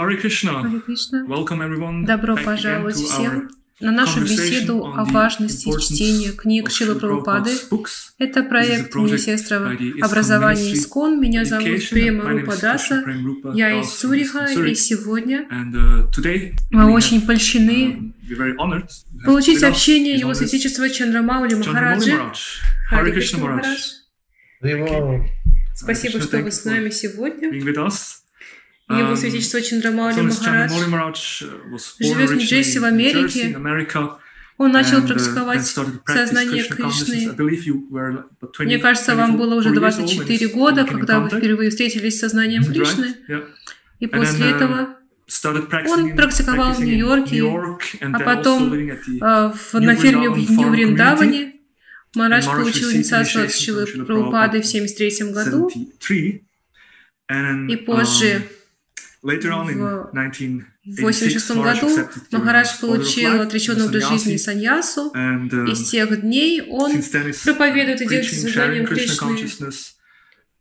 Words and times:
Харе 0.00 0.16
Кришна. 0.16 0.62
Харе 0.62 0.80
Кришна. 0.80 1.24
Welcome 1.26 1.62
everyone. 1.62 2.04
Добро 2.04 2.34
back 2.34 2.40
again 2.40 2.44
пожаловать 2.44 2.96
to 2.96 3.04
всем 3.04 3.32
our 3.32 3.59
на 3.80 3.92
нашу 3.92 4.20
беседу 4.20 4.84
о 4.84 5.04
важности 5.04 5.70
чтения 5.80 6.32
книг 6.32 6.70
Шилы 6.70 6.96
Прабхупады. 6.96 7.50
Это 8.18 8.42
проект 8.42 8.94
Министерства 8.94 9.72
образования 10.02 10.74
ИСКОН. 10.74 11.20
Меня 11.20 11.44
зовут. 11.44 11.88
Према 11.90 12.24
My 12.24 12.34
name 12.34 12.44
is 12.44 12.44
Рупа 12.44 12.52
Krishna 12.52 12.60
Даса. 12.60 13.04
Prem 13.06 13.24
Rupa 13.24 13.56
Я 13.56 13.80
из 13.80 13.90
Цюриха, 13.90 14.44
и 14.46 14.74
сегодня 14.74 15.46
uh, 15.50 16.54
мы 16.70 16.92
очень 16.92 17.22
польщены 17.22 18.12
um, 18.28 18.84
получить 19.24 19.62
общение 19.62 20.16
Его 20.16 20.34
Святейшества 20.34 20.88
Чандрамаули 20.88 21.54
Махараджи. 21.54 22.18
Харе 22.88 23.12
Кришна. 23.12 23.38
Махарадж. 23.38 24.00
Спасибо, 25.74 26.20
что 26.20 26.38
вы 26.38 26.52
с 26.52 26.64
нами 26.64 26.90
сегодня. 26.90 27.50
Его 28.90 29.12
Um, 29.12 29.16
Святейшество 29.16 29.62
Чандрамаули 29.62 30.14
His 30.16 30.40
Holiness 30.40 30.88
Махарадж. 30.88 31.42
Uh, 31.42 31.78
живет 32.00 32.30
в 32.30 32.34
Нью-Джерси, 32.34 32.78
в 32.78 32.84
Америке. 32.84 33.56
Он 34.58 34.72
начал 34.72 34.98
uh, 34.98 35.06
практиковать 35.06 35.64
сознание 35.64 36.64
Кришны. 36.64 37.34
believe 37.36 37.64
you 37.64 37.88
were 37.88 38.24
about 38.40 38.52
20, 38.52 38.66
Мне 38.66 38.78
кажется, 38.78 39.14
вам 39.14 39.36
было 39.36 39.54
уже 39.54 39.70
24 39.70 39.78
years 39.78 40.00
old 40.00 40.26
when 40.26 40.26
24 40.26 40.46
you 40.46 40.52
года, 40.52 40.84
когда 40.84 41.20
вы 41.20 41.28
впервые 41.30 41.70
встретились 41.70 42.16
с 42.16 42.20
сознанием? 42.20 42.64
Кришны. 42.64 43.14
И 44.00 44.06
после 44.06 44.46
uh, 44.46 44.56
этого 44.56 44.96
Он 45.88 46.16
практиковал 46.16 46.74
в 46.74 46.80
Нью-Йорке, 46.80 47.44
а 48.00 48.18
потом 48.18 48.72
э, 48.72 49.52
в- 49.54 49.74
на 49.74 49.94
ферме 49.94 50.30
в 50.30 50.36
Нью-Вриндаване 50.36 51.52
Maharaj 52.16 52.44
получил 52.44 52.90
инициацию 52.90 53.44
от 53.44 53.52
Шилы 53.52 53.86
Прабхупады 53.86 54.62
в 54.62 54.64
Prabhupada 54.64 54.80
1973 54.80 55.32
году. 55.32 55.70
73. 55.70 56.42
And, 57.30 57.70
И 57.70 57.76
позже, 57.76 58.26
um, 58.26 58.42
later 59.22 59.50
on 59.50 59.68
in 59.68 59.78
в 59.78 60.10
1986, 60.10 61.50
В 61.50 61.50
1986 61.50 61.50
Maharaj 61.50 61.80
году 61.80 62.10
Махарадж 62.32 62.80
получил 62.80 63.40
отреченный 63.40 63.86
образ 63.86 64.08
жизни 64.08 64.36
саньясу, 64.36 65.12
um, 65.14 65.70
и 65.70 65.74
с 65.74 65.90
тех 65.90 66.20
дней 66.22 66.62
он 66.62 66.92
проповедует 67.44 68.00
и 68.00 68.08
делится 68.08 68.48
Krishna 68.48 68.86
Кришны 68.86 69.70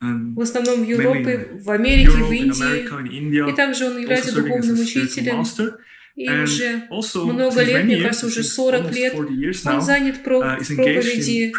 в 0.02 0.41
основном 0.41 0.85
в 0.85 0.87
Европе, 0.87 1.59
в 1.61 1.69
Америке, 1.71 2.11
в 2.11 2.31
Индии. 2.31 3.49
И 3.49 3.55
также 3.55 3.85
он 3.85 3.99
является 3.99 4.33
духовным 4.33 4.80
учителем. 4.80 5.43
И 6.15 6.30
уже 6.30 6.83
много 7.15 7.63
лет, 7.63 7.85
мне 7.85 8.02
кажется, 8.02 8.27
уже 8.27 8.41
since 8.41 8.43
40 8.43 8.81
almost 8.81 8.93
лет, 8.93 9.13
40 9.13 9.31
years 9.31 9.73
он 9.73 9.81
занят 9.81 10.15
uh, 10.17 10.23
проповеди 10.23 11.53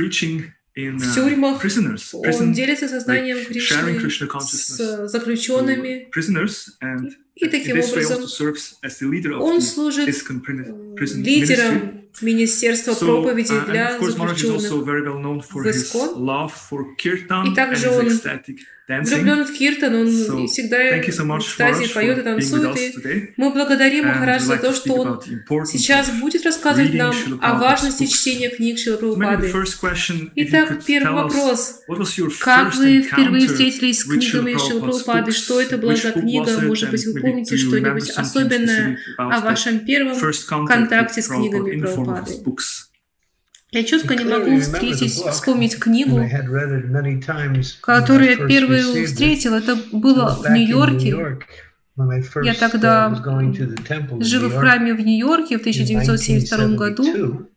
в 0.75 0.79
uh, 0.79 1.15
тюрьмах. 1.15 1.65
prisoners, 1.65 2.13
Он 2.13 2.53
делится 2.53 2.89
сознанием 2.89 3.45
Кришны 3.45 4.11
с 4.41 5.09
заключенными. 5.09 6.09
И 7.35 7.49
таким 7.49 7.81
образом 7.81 8.23
он 9.41 9.61
служит 9.63 10.09
лидером 11.17 12.00
Министерства 12.23 12.93
So, 12.93 12.99
проповеди 12.99 13.53
uh, 13.53 13.71
для 13.71 13.99
заключенных. 13.99 14.61
в 16.49 16.77
И 17.53 17.55
также 17.55 17.91
он. 17.91 18.09
Влюблен 18.99 19.45
в 19.45 19.53
Киртан, 19.53 19.95
он 19.95 20.49
всегда 20.49 20.79
в 20.79 21.03
Maharaj, 21.21 21.95
поет 21.95 22.19
и 22.19 22.23
танцует. 22.23 23.07
И 23.07 23.33
мы 23.37 23.51
благодарим 23.53 24.09
Махарадж 24.09 24.43
за 24.43 24.57
то, 24.57 24.73
что 24.73 24.95
он 24.95 25.21
сейчас 25.67 26.11
будет 26.21 26.45
рассказывать 26.45 26.95
нам 26.95 27.15
о 27.41 27.59
важности 27.59 28.07
чтения 28.07 28.49
книг 28.49 28.79
Прабхупады. 28.99 29.49
you 29.49 30.31
Итак, 30.35 30.85
первый 30.85 31.15
вопрос. 31.15 31.83
Как 32.41 32.75
вы 32.75 33.03
впервые 33.03 33.47
встретились 33.47 34.01
с 34.01 34.05
книгами 34.05 34.53
Prabhupada's 34.53 34.81
Прабхупады? 34.81 35.33
Что 35.33 35.61
это 35.61 35.79
была 35.79 35.95
за 35.95 36.13
книга? 36.13 36.61
Может 36.61 36.91
быть, 36.91 37.07
вы 37.07 37.21
помните 37.21 37.57
что-нибудь 37.57 38.11
особенное 38.11 38.99
о 39.17 39.41
вашем 39.41 39.81
первом 39.81 40.19
контакте 40.67 41.23
с 41.23 41.29
книгами 41.29 41.81
Прабхупады? 41.81 42.00
Books? 42.45 42.91
Я 43.73 43.85
четко 43.85 44.17
не 44.17 44.25
могу 44.25 44.59
встретить, 44.61 45.13
вспомнить 45.13 45.79
книгу, 45.79 46.29
которую 47.81 48.31
которую 48.31 48.31
я 48.31 48.47
первую 48.49 49.07
встретил. 49.07 49.55
Это 49.55 49.77
было 49.93 50.35
в 50.43 50.51
Нью-Йорке. 50.51 51.39
Я 52.43 52.55
тогда 52.55 53.15
жил 54.21 54.49
в 54.49 54.57
храме 54.57 54.95
в 54.95 55.01
Нью-Йорке 55.01 55.59
в 55.59 55.61
1972 55.61 56.67
году. 56.77 57.49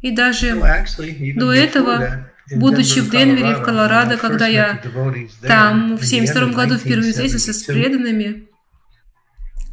И 0.00 0.12
даже 0.12 0.54
до 1.34 1.52
этого, 1.52 2.28
будучи 2.54 3.00
в 3.00 3.10
Денвере, 3.10 3.56
в 3.56 3.62
Колорадо, 3.62 4.16
когда 4.16 4.46
я 4.46 4.80
там 5.42 5.96
в 5.96 6.04
1972 6.04 6.52
году 6.52 6.76
впервые 6.76 7.12
встретился 7.12 7.52
с 7.52 7.64
преданными, 7.64 8.48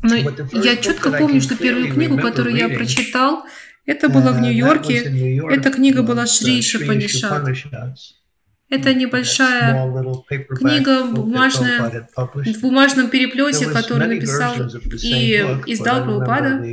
но 0.05 0.61
я 0.63 0.77
четко 0.77 1.11
помню, 1.11 1.41
что 1.41 1.55
первую 1.55 1.91
книгу, 1.93 2.17
которую 2.17 2.55
я 2.55 2.69
прочитал, 2.69 3.45
это 3.85 4.09
было 4.09 4.31
в 4.31 4.41
Нью-Йорке. 4.41 5.41
Эта 5.49 5.71
книга 5.71 6.03
была 6.03 6.25
Шри 6.25 6.61
Шапанишат. 6.61 7.47
Это 8.67 8.95
небольшая 8.95 9.91
книга 10.57 11.05
бумажная, 11.05 12.07
в 12.15 12.61
бумажном 12.61 13.09
переплете, 13.09 13.67
которую 13.67 14.09
написал 14.09 14.55
и 15.03 15.35
издал 15.67 16.03
Прабхупада. 16.03 16.65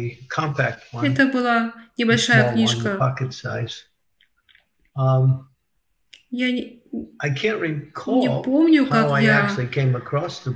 Это 1.03 1.27
была 1.27 1.75
небольшая 1.99 2.53
книжка. 2.53 2.97
Я 6.35 6.51
не, 6.51 6.82
не 8.23 8.43
помню, 8.45 8.87
как 8.87 9.07
я, 9.25 9.49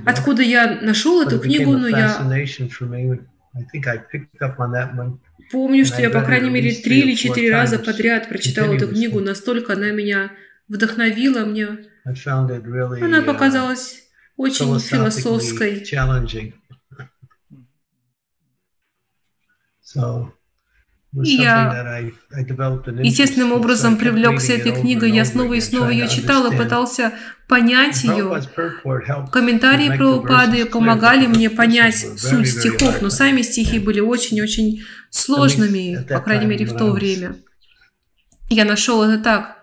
откуда 0.05 0.41
я 0.43 0.79
нашел 0.81 1.21
эту 1.21 1.39
книгу, 1.39 1.71
но 1.77 1.87
я 1.87 2.07
помню, 5.51 5.85
что 5.85 6.01
я, 6.01 6.09
по 6.09 6.21
крайней 6.21 6.49
мере, 6.49 6.71
три 6.83 6.99
или 7.01 7.15
четыре 7.15 7.51
раза 7.51 7.79
подряд 7.79 8.29
прочитал 8.29 8.65
эту 8.73 8.87
книгу, 8.89 9.19
настолько 9.19 9.73
она 9.73 9.91
меня 9.91 10.31
вдохновила 10.67 11.45
мне. 11.45 11.67
Она 13.03 13.21
показалась 13.33 14.03
очень 14.35 14.65
философской. 14.79 15.85
И 21.23 21.35
я 21.35 22.01
естественным 23.01 23.51
образом 23.53 23.97
привлекся 23.97 24.53
этой 24.53 24.73
книгой. 24.73 25.11
Я 25.11 25.25
снова 25.25 25.53
и 25.53 25.61
снова 25.61 25.89
ее 25.89 26.07
читал 26.07 26.51
и 26.51 26.55
пытался 26.55 27.13
понять 27.47 28.03
ее. 28.03 28.41
Комментарии 29.31 29.95
про 29.95 30.17
упады 30.17 30.65
помогали 30.65 31.27
мне 31.27 31.49
понять 31.49 32.05
суть 32.17 32.49
стихов, 32.49 33.01
но 33.01 33.09
сами 33.09 33.41
стихи 33.41 33.79
были 33.79 33.99
очень-очень 33.99 34.83
сложными, 35.09 36.05
по 36.07 36.19
крайней 36.19 36.45
мере, 36.45 36.65
в 36.65 36.75
то 36.75 36.91
время. 36.91 37.37
Я 38.49 38.65
нашел 38.65 39.03
это 39.03 39.21
так. 39.21 39.57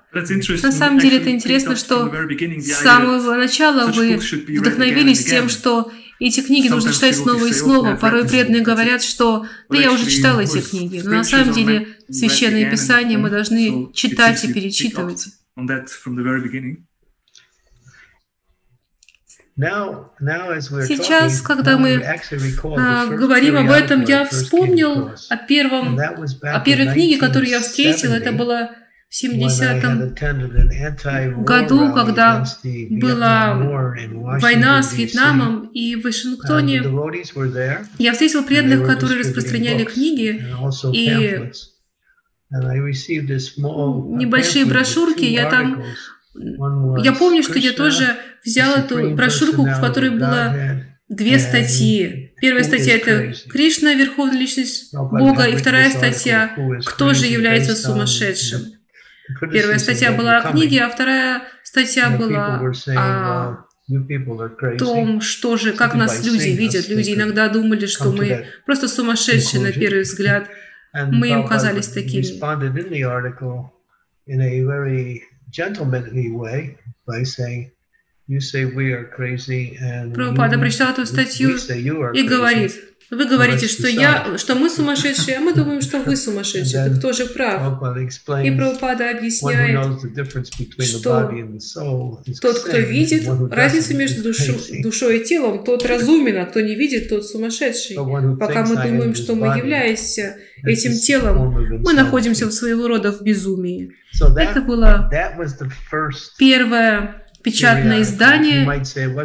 На 0.62 0.70
самом 0.70 1.00
деле 1.00 1.19
это 1.19 1.31
интересно, 1.31 1.76
что 1.76 2.12
с 2.59 2.72
самого 2.72 3.34
начала 3.34 3.91
вы 3.91 4.16
вдохновились 4.16 5.25
тем, 5.25 5.48
что 5.48 5.91
эти 6.26 6.40
книги 6.40 6.68
нужно 6.68 6.92
читать 6.92 7.16
снова 7.16 7.44
и 7.44 7.52
снова. 7.52 7.96
Порой 7.96 8.26
преданные 8.26 8.62
говорят, 8.62 9.02
что 9.02 9.46
«да 9.68 9.78
я 9.78 9.92
уже 9.92 10.10
читал 10.10 10.40
эти 10.40 10.60
книги». 10.60 11.00
Но 11.04 11.10
на 11.12 11.24
самом 11.24 11.52
деле 11.52 11.96
Священное 12.10 12.70
Писание 12.70 13.18
мы 13.18 13.30
должны 13.30 13.92
читать 13.92 14.42
и 14.44 14.52
перечитывать. 14.52 15.28
Сейчас, 19.56 21.40
когда 21.43 21.78
мы 21.78 22.02
а, 22.76 23.06
говорим 23.06 23.56
об 23.56 23.70
этом, 23.70 24.02
я 24.02 24.25
вспомнил 24.26 25.12
о, 25.28 25.37
первом, 25.37 25.96
о 25.96 26.60
первой 26.60 26.93
книге, 26.93 27.19
которую 27.19 27.50
я 27.50 27.60
встретил. 27.60 28.12
Это 28.12 28.32
было 28.32 28.70
в 29.14 29.25
70-м 29.25 30.14
году, 31.44 31.93
когда 31.94 32.44
была 32.90 33.55
война 34.40 34.82
с 34.82 34.93
Вьетнамом, 34.94 35.69
и 35.69 35.94
в 35.94 36.02
Вашингтоне 36.02 36.82
я 37.99 38.12
встретил 38.12 38.43
преданных, 38.43 38.84
которые 38.84 39.20
распространяли 39.20 39.84
книги, 39.84 40.44
и 40.93 41.52
небольшие 44.19 44.64
брошюрки, 44.64 45.25
я 45.25 45.49
там... 45.49 45.84
Я 46.99 47.12
помню, 47.12 47.44
что 47.44 47.61
я 47.61 47.70
тоже 47.72 48.16
взял 48.44 48.75
эту 48.75 49.14
брошюрку, 49.14 49.62
в 49.62 49.81
которой 49.81 50.11
было 50.11 50.82
две 51.08 51.38
статьи. 51.38 52.34
Первая 52.40 52.64
статья– 52.64 52.96
это 52.96 53.32
«Кришна– 53.49 53.94
Верховная 53.96 54.40
Личность 54.40 54.93
Бога», 54.93 55.44
и 55.44 55.55
вторая 55.56 55.90
статья 55.90 56.56
«Кто 56.84 57.14
же 57.14 57.26
является 57.26 57.76
сумасшедшим?». 57.76 58.74
Первая 59.53 59.79
статья 59.79 60.12
была 60.12 60.38
о 60.38 60.53
книге, 60.53 60.82
а 60.82 60.91
вторая 60.91 61.43
статья 61.62 62.11
была 62.11 62.61
о 62.97 63.67
том, 64.79 65.21
что 65.21 65.56
же, 65.56 65.73
как 65.73 65.94
нас 65.94 66.25
люди 66.25 66.49
видят. 66.49 66.88
Люди 66.88 67.15
иногда 67.15 67.49
думали, 67.49 67.87
что 67.87 68.11
мы 68.12 68.47
просто 68.65 68.88
сумасшедшие 68.88 69.62
на 69.62 69.73
первый 69.73 70.03
взгляд. 70.03 70.49
Мы 70.94 71.29
им 71.31 71.47
казались 71.49 71.88
такими. 71.88 72.23
Прабхупада 80.15 80.59
прочитал 80.59 80.93
эту 80.93 81.06
статью 81.06 81.50
и 81.50 82.23
говорит, 82.23 82.73
вы 83.11 83.26
говорите, 83.26 83.69
что, 83.69 83.87
я, 83.87 84.38
что 84.38 84.55
мы 84.55 84.71
сумасшедшие, 84.71 85.37
а 85.37 85.41
мы 85.41 85.53
думаем, 85.53 85.82
что 85.82 85.99
вы 86.00 86.17
сумасшедшие. 86.17 86.87
Так 86.87 86.99
кто 86.99 87.12
же 87.12 87.26
прав? 87.26 87.82
И 88.43 88.50
Прабхупада 88.50 89.11
объясняет, 89.11 89.79
что 90.82 92.23
тот, 92.41 92.59
кто 92.61 92.79
видит, 92.79 93.29
разница 93.50 93.94
между 93.94 94.23
душу, 94.23 94.55
душой 94.82 95.19
и 95.19 95.25
телом, 95.25 95.65
тот 95.65 95.85
разумен, 95.85 96.38
а 96.38 96.47
кто 96.47 96.61
не 96.61 96.75
видит, 96.75 97.11
тот 97.11 97.26
сумасшедший. 97.26 97.97
Пока 98.41 98.65
мы 98.65 98.76
думаем, 98.76 99.15
что 99.15 99.35
мы 99.35 99.59
являемся 99.59 100.38
этим 100.62 100.93
телом, 100.93 101.82
мы 101.82 101.93
находимся 101.93 102.47
в 102.47 102.53
своего 102.53 102.88
рода 102.88 103.12
в 103.12 103.21
безумии. 103.23 103.93
Это 104.37 104.62
было 104.62 105.11
первое 106.38 107.24
печатное 107.44 108.02
издание. 108.02 108.64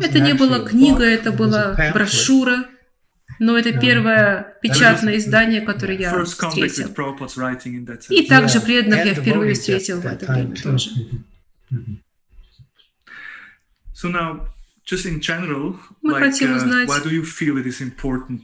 Это 0.02 0.20
не 0.20 0.34
была 0.34 0.60
книга, 0.60 1.04
это 1.04 1.32
была 1.32 1.76
брошюра. 1.94 2.66
Но 3.40 3.58
это 3.58 3.72
первое 3.80 4.58
печатное 4.62 5.18
издание, 5.18 5.62
которое 5.62 5.98
я 5.98 6.26
встретил. 6.26 6.90
И 8.10 8.28
также 8.28 8.60
преданных 8.60 9.06
я 9.06 9.14
впервые 9.16 9.54
встретил 9.54 10.02
в 10.02 10.06
это 10.06 10.32
время 10.32 10.56
тоже. 10.56 10.92
Мы 16.02 16.16
хотим 16.16 16.54
uh, 16.54 16.56
узнать, 16.56 16.90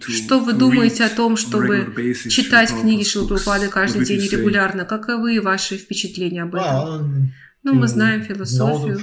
что 0.08 0.40
вы 0.40 0.54
думаете 0.54 1.06
о 1.06 1.10
том, 1.10 1.38
чтобы 1.38 1.92
читать 2.30 2.70
книги 2.70 3.04
Шилпрупады 3.04 3.70
каждый 3.70 4.06
день 4.06 4.30
регулярно. 4.30 4.86
Каковы 4.86 5.42
ваши 5.42 5.78
впечатления 5.78 6.44
об 6.44 6.56
этом? 6.56 7.34
Ну, 7.66 7.74
мы 7.74 7.88
знаем 7.88 8.22
философию. 8.22 9.00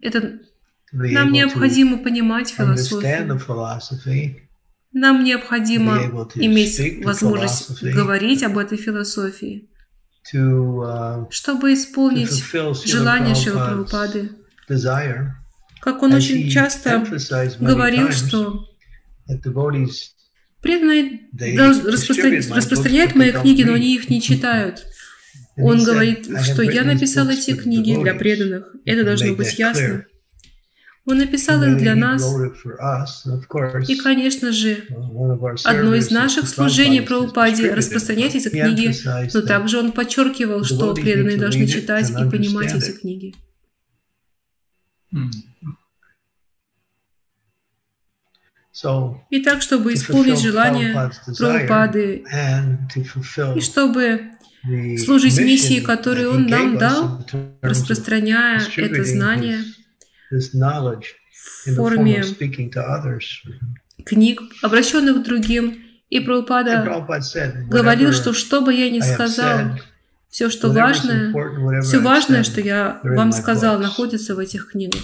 Это 0.00 0.38
нам 0.92 1.32
необходимо 1.32 1.98
понимать 1.98 2.50
философию. 2.50 3.40
Нам 4.92 5.24
необходимо 5.24 6.28
иметь 6.36 7.04
возможность 7.04 7.82
говорить 7.82 8.44
об 8.44 8.58
этой 8.58 8.78
философии, 8.78 9.68
uh, 10.34 11.26
чтобы 11.30 11.72
исполнить 11.74 12.44
желание 12.86 13.34
Шилапрабхупады. 13.34 14.30
Как 15.80 16.00
он 16.02 16.12
очень 16.12 16.48
часто 16.48 17.04
говорил, 17.58 18.12
что 18.12 18.68
преданные 20.60 21.22
распространяют 21.88 23.16
мои 23.16 23.32
книги, 23.32 23.64
но 23.64 23.72
они 23.72 23.96
их 23.96 24.08
не 24.08 24.22
читают. 24.22 24.86
Он 25.56 25.82
говорит, 25.82 26.26
что 26.42 26.62
я 26.62 26.84
написал 26.84 27.28
эти 27.28 27.54
книги 27.54 28.00
для 28.00 28.14
преданных. 28.14 28.74
Это 28.84 29.04
должно 29.04 29.34
быть 29.34 29.58
ясно. 29.58 30.04
Он 31.04 31.18
написал 31.18 31.60
их 31.64 31.78
для 31.78 31.96
нас. 31.96 32.22
И, 33.88 33.96
конечно 33.96 34.52
же, 34.52 34.84
одно 35.64 35.94
из 35.94 36.10
наших 36.10 36.48
служений 36.48 37.02
про 37.02 37.18
упаде 37.18 37.74
распространять 37.74 38.36
эти 38.36 38.48
книги, 38.48 38.94
но 39.34 39.40
также 39.42 39.78
он 39.78 39.92
подчеркивал, 39.92 40.64
что 40.64 40.94
преданные 40.94 41.36
должны 41.36 41.66
читать 41.66 42.10
и 42.10 42.30
понимать 42.30 42.74
эти 42.74 42.92
книги. 42.92 43.34
И 49.30 49.42
так, 49.42 49.60
чтобы 49.60 49.92
исполнить 49.92 50.40
желание 50.40 51.10
Прабхупады, 51.36 52.24
и 53.54 53.60
чтобы 53.60 54.30
служить 54.98 55.38
миссии, 55.38 55.80
которую 55.80 56.32
Он 56.32 56.46
нам 56.46 56.78
дал, 56.78 57.26
распространяя 57.60 58.60
это 58.76 59.04
знание– 59.04 59.60
в 61.66 61.74
форме 61.74 62.24
книг, 64.04 64.40
обращенных 64.62 65.22
к 65.22 65.24
другим. 65.24 65.78
И 66.08 66.20
Прабхупада 66.20 67.06
говорил, 67.70 68.12
что 68.12 68.32
что 68.34 68.60
бы 68.60 68.74
я 68.74 68.90
ни 68.90 69.00
сказал, 69.00 69.78
все, 70.28 70.50
что 70.50 70.70
важное, 70.70 71.32
все 71.82 72.00
важное, 72.00 72.42
что 72.42 72.60
я 72.60 73.00
вам 73.02 73.32
сказал, 73.32 73.78
находится 73.78 74.34
в 74.34 74.38
этих 74.38 74.70
книгах. 74.70 75.02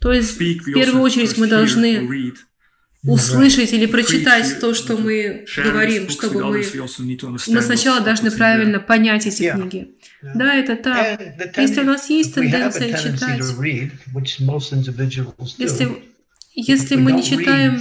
То 0.00 0.12
есть, 0.12 0.36
в 0.36 0.38
первую 0.38 1.02
очередь, 1.02 1.36
мы 1.38 1.48
должны 1.48 2.34
услышать 3.04 3.72
или 3.72 3.86
прочитать 3.86 4.58
то, 4.60 4.74
что 4.74 4.96
мы 4.96 5.46
говорим, 5.56 6.08
чтобы 6.08 6.44
мы, 6.44 6.64
мы 7.48 7.62
сначала 7.62 8.00
должны 8.00 8.30
правильно 8.30 8.80
понять 8.80 9.26
эти 9.26 9.50
книги. 9.50 9.94
Да, 10.34 10.54
это 10.54 10.76
так. 10.76 11.20
Если 11.56 11.80
у 11.80 11.84
нас 11.84 12.10
есть 12.10 12.34
тенденция 12.34 12.96
читать, 12.96 13.40
если, 15.58 15.88
если 16.54 16.96
мы 16.96 17.12
не 17.12 17.22
читаем, 17.22 17.80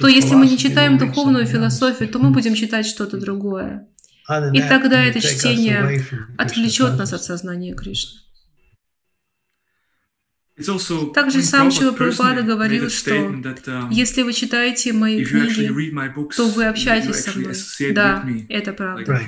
то 0.00 0.08
если 0.08 0.34
мы 0.34 0.46
не 0.46 0.58
читаем 0.58 0.98
духовную 0.98 1.46
философию, 1.46 2.08
то 2.08 2.18
мы 2.18 2.30
будем 2.30 2.54
читать 2.54 2.86
что-то 2.86 3.18
другое. 3.18 3.88
И 4.52 4.60
тогда 4.62 5.02
это 5.04 5.20
чтение 5.20 6.02
отвлечет 6.38 6.96
нас 6.96 7.12
от 7.12 7.22
сознания 7.22 7.74
Кришны. 7.74 8.20
Также 11.14 11.42
сам 11.42 11.70
Чила 11.70 11.90
Прабхупада 11.92 12.42
говорил, 12.42 12.88
что 12.88 13.10
um, 13.10 13.88
если 13.90 14.22
вы 14.22 14.32
читаете 14.32 14.92
мои 14.92 15.24
книги, 15.24 15.66
то 16.36 16.48
вы 16.48 16.66
общаетесь 16.66 17.24
со 17.24 17.36
мной. 17.36 17.54
Да, 17.92 18.24
это 18.48 18.72
правда. 18.72 19.20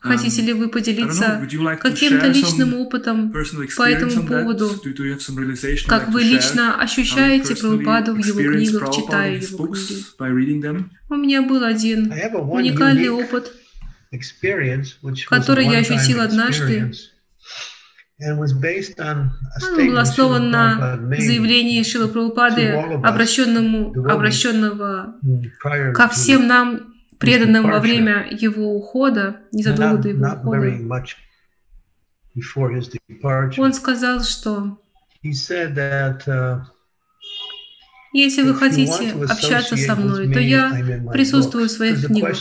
Хотите 0.00 0.42
ли 0.42 0.52
вы 0.52 0.68
поделиться 0.68 1.40
каким-то 1.80 2.26
личным 2.26 2.74
опытом 2.74 3.32
по 3.32 3.88
этому 3.88 4.26
поводу? 4.26 4.70
Как 5.88 6.08
вы 6.10 6.22
лично 6.22 6.78
ощущаете 6.78 7.56
Прабхупаду 7.56 8.14
в 8.14 8.18
его 8.18 8.40
книгах, 8.40 8.94
читая 8.94 9.36
его 9.38 9.66
книги? 9.68 10.04
У 11.08 11.14
меня 11.14 11.40
был 11.40 11.64
один 11.64 12.12
уникальный 12.12 13.08
опыт, 13.08 13.50
который 15.30 15.64
я 15.68 15.78
ощутил 15.78 16.20
однажды. 16.20 16.92
Он 18.20 19.86
был 19.88 19.98
основан 19.98 20.50
на 20.50 20.96
заявлении 21.18 21.82
Шила 21.82 22.06
Прабхупады, 22.08 22.68
обращенному, 23.02 23.92
обращенного 24.08 25.16
ко 25.94 26.08
всем 26.08 26.46
нам 26.46 26.94
преданным 27.18 27.64
во 27.70 27.80
время 27.80 28.26
его 28.30 28.74
ухода, 28.76 29.40
незадолго 29.52 29.98
до 29.98 30.08
его 30.10 30.18
ухода. 30.34 30.66
Он 33.58 33.72
сказал, 33.72 34.22
что 34.22 34.78
если 38.20 38.42
вы 38.42 38.54
хотите 38.54 39.12
общаться 39.28 39.76
со 39.76 39.96
мной, 39.96 40.32
то 40.32 40.38
я 40.38 40.70
присутствую 41.12 41.68
в 41.68 41.70
своих 41.70 42.06
книгах. 42.06 42.36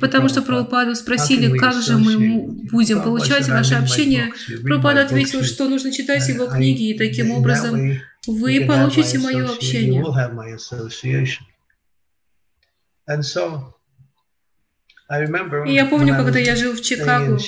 Потому 0.00 0.28
что 0.28 0.42
Прабхупаду 0.42 0.94
спросили, 0.94 1.56
как 1.56 1.74
же 1.82 1.98
мы 1.98 2.46
будем 2.70 3.02
получать 3.02 3.48
ваше 3.48 3.74
общение. 3.74 4.32
Прабхупада 4.62 5.02
ответил, 5.02 5.42
что 5.42 5.68
нужно 5.68 5.92
читать 5.92 6.26
его 6.28 6.46
книги, 6.46 6.90
и 6.90 6.98
таким 6.98 7.30
образом 7.30 7.98
вы 8.26 8.64
получите 8.66 9.18
мое 9.18 9.44
общение. 9.46 10.02
И 15.66 15.72
я 15.72 15.86
помню, 15.86 16.14
когда 16.14 16.38
я 16.38 16.54
жил 16.54 16.74
в 16.74 16.82
Чикаго, 16.82 17.38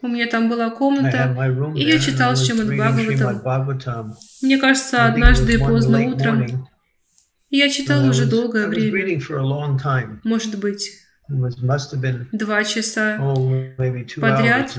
у 0.00 0.06
меня 0.06 0.28
там 0.28 0.48
была 0.48 0.70
комната, 0.70 1.36
и 1.76 1.84
я 1.84 1.98
читал 1.98 2.36
Шримад 2.36 2.68
Бхагаватам. 2.68 4.14
Мне 4.42 4.58
кажется, 4.58 5.06
однажды 5.06 5.58
поздно 5.58 6.00
утром, 6.02 6.68
я 7.56 7.70
читал 7.70 8.04
уже 8.06 8.26
долгое 8.26 8.66
время, 8.68 9.20
может 10.24 10.58
быть, 10.58 10.90
два 12.32 12.64
часа 12.64 13.18
oh, 13.20 13.74
подряд. 14.20 14.76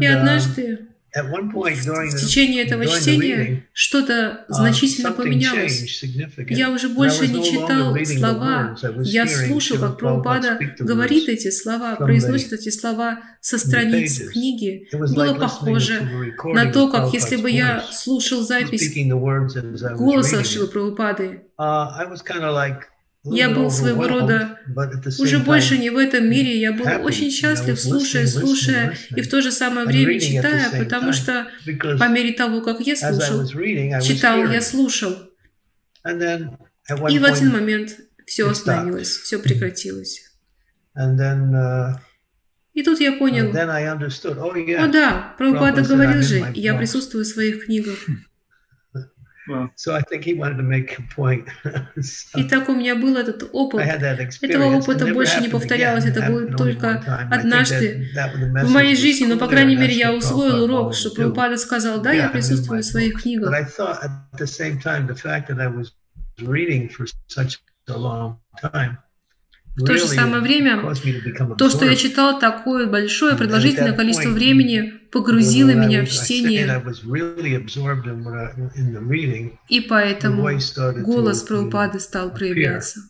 И 0.00 0.06
однажды 0.06 0.88
в 1.22 2.16
течение 2.16 2.64
этого 2.64 2.86
чтения 2.86 3.66
что-то 3.72 4.44
uh, 4.48 4.52
значительно 4.52 5.12
поменялось. 5.12 6.02
Я 6.48 6.70
уже 6.70 6.88
больше 6.88 7.26
не 7.28 7.44
читал 7.44 7.96
слова, 8.04 8.76
я 9.02 9.26
слушал, 9.26 9.78
как 9.78 9.98
Прабхупада 9.98 10.58
говорит 10.78 11.28
эти 11.28 11.50
слова, 11.50 11.96
произносит 11.96 12.52
эти 12.52 12.70
слова 12.70 13.20
со 13.40 13.58
страниц 13.58 14.30
книги. 14.30 14.88
Было 14.92 15.34
похоже 15.34 16.08
на 16.44 16.70
то, 16.72 16.90
как 16.90 17.12
если 17.12 17.36
бы 17.36 17.50
я 17.50 17.82
слушал 17.90 18.42
запись 18.42 18.94
голоса 19.96 20.44
Шилы 20.44 20.66
Прабхупады. 20.68 21.42
Uh, 23.26 23.36
я 23.36 23.50
был 23.50 23.70
своего 23.70 24.06
рода 24.06 24.58
уже 25.18 25.40
больше 25.40 25.78
не 25.78 25.90
в 25.90 25.96
этом 25.96 26.28
мире, 26.30 26.58
я 26.60 26.72
был 26.72 26.86
очень 27.04 27.30
счастлив, 27.30 27.78
слушая, 27.78 28.26
слушая, 28.26 28.96
и 29.14 29.20
в 29.20 29.28
то 29.28 29.42
же 29.42 29.50
самое 29.50 29.86
время 29.86 30.20
читая, 30.20 30.84
потому 30.84 31.12
что 31.12 31.48
по 31.98 32.08
мере 32.08 32.32
того, 32.32 32.60
как 32.60 32.80
я 32.80 32.94
слушал, 32.96 33.46
читал, 34.00 34.50
я 34.50 34.60
слушал. 34.60 35.16
И 37.08 37.18
в 37.18 37.24
один 37.24 37.50
момент 37.50 37.96
все 38.26 38.48
остановилось, 38.48 39.08
все 39.08 39.38
прекратилось. 39.38 40.22
Uh, 40.96 41.94
и 42.76 42.82
тут 42.82 43.00
я 43.00 43.12
понял, 43.12 43.46
oh, 43.46 44.74
о 44.76 44.86
да, 44.88 45.34
Прабхупада 45.38 45.82
говорил 45.82 46.22
же, 46.22 46.52
я 46.54 46.74
присутствую 46.76 47.24
в 47.24 47.28
своих 47.28 47.64
книгах. 47.64 47.98
Итак, 52.34 52.68
у 52.68 52.74
меня 52.74 52.94
был 52.96 53.16
этот 53.16 53.48
опыт. 53.52 53.80
Этого 54.42 54.64
опыта 54.76 55.06
больше 55.14 55.40
не 55.40 55.48
повторялось. 55.48 56.04
Это 56.04 56.22
было 56.30 56.46
только 56.56 57.02
однажды 57.30 58.08
в 58.64 58.70
моей 58.70 58.96
жизни, 58.96 59.26
но, 59.26 59.38
по 59.38 59.46
крайней 59.48 59.76
мере, 59.76 59.94
я 59.94 60.12
усвоил 60.12 60.64
урок, 60.64 60.94
что 60.94 61.10
Прабхупада 61.10 61.56
сказал, 61.56 62.00
да, 62.00 62.12
я 62.12 62.28
присутствую 62.28 62.82
в 62.82 62.84
своих 62.86 63.22
книгах. 63.22 63.50
В 69.76 69.84
то 69.84 69.96
же 69.96 70.06
самое 70.06 70.42
время, 70.42 70.82
то, 71.58 71.68
что 71.68 71.84
я 71.84 71.96
читал 71.96 72.38
такое 72.38 72.86
большое, 72.86 73.36
продолжительное 73.36 73.92
количество 73.92 74.30
времени, 74.30 74.94
погрузило 75.12 75.70
меня 75.70 76.04
в 76.04 76.08
чтение. 76.08 76.82
И 79.68 79.80
поэтому 79.80 80.48
голос 81.02 81.42
Прабхупады 81.42 82.00
стал 82.00 82.32
проявляться. 82.32 83.00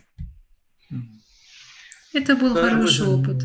Это 2.13 2.35
был 2.35 2.55
хороший 2.55 3.07
опыт. 3.07 3.43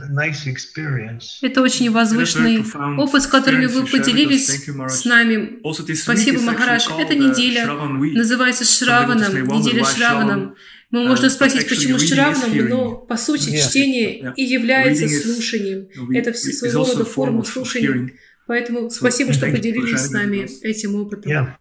Это 1.41 1.61
очень 1.61 1.91
возвышенный 1.91 2.63
опыт, 2.97 3.23
с 3.23 3.27
которыми 3.27 3.65
вы 3.65 3.85
поделились 3.85 4.47
с 4.47 5.05
нами. 5.05 5.59
Спасибо, 5.93 6.41
Махараш. 6.41 6.87
Эта 6.97 7.15
неделя 7.15 7.67
называется 8.15 8.65
Шраваном, 8.65 9.43
неделя 9.47 9.85
Шраваном. 9.85 10.55
Мы 10.91 11.07
можно 11.07 11.29
спросить, 11.29 11.67
почему 11.69 11.97
Шравном, 11.97 12.67
но 12.67 12.95
по 12.95 13.17
сути 13.17 13.57
чтение 13.57 14.33
и 14.37 14.43
является 14.43 15.07
слушанием. 15.07 15.87
Это 16.13 16.33
своего 16.33 16.85
рода 16.85 17.05
форма 17.05 17.43
слушания. 17.43 18.11
Поэтому 18.47 18.89
спасибо, 18.89 19.33
что 19.33 19.49
поделились 19.49 20.01
с 20.01 20.11
нами 20.11 20.47
этим 20.65 20.95
опытом. 20.95 21.55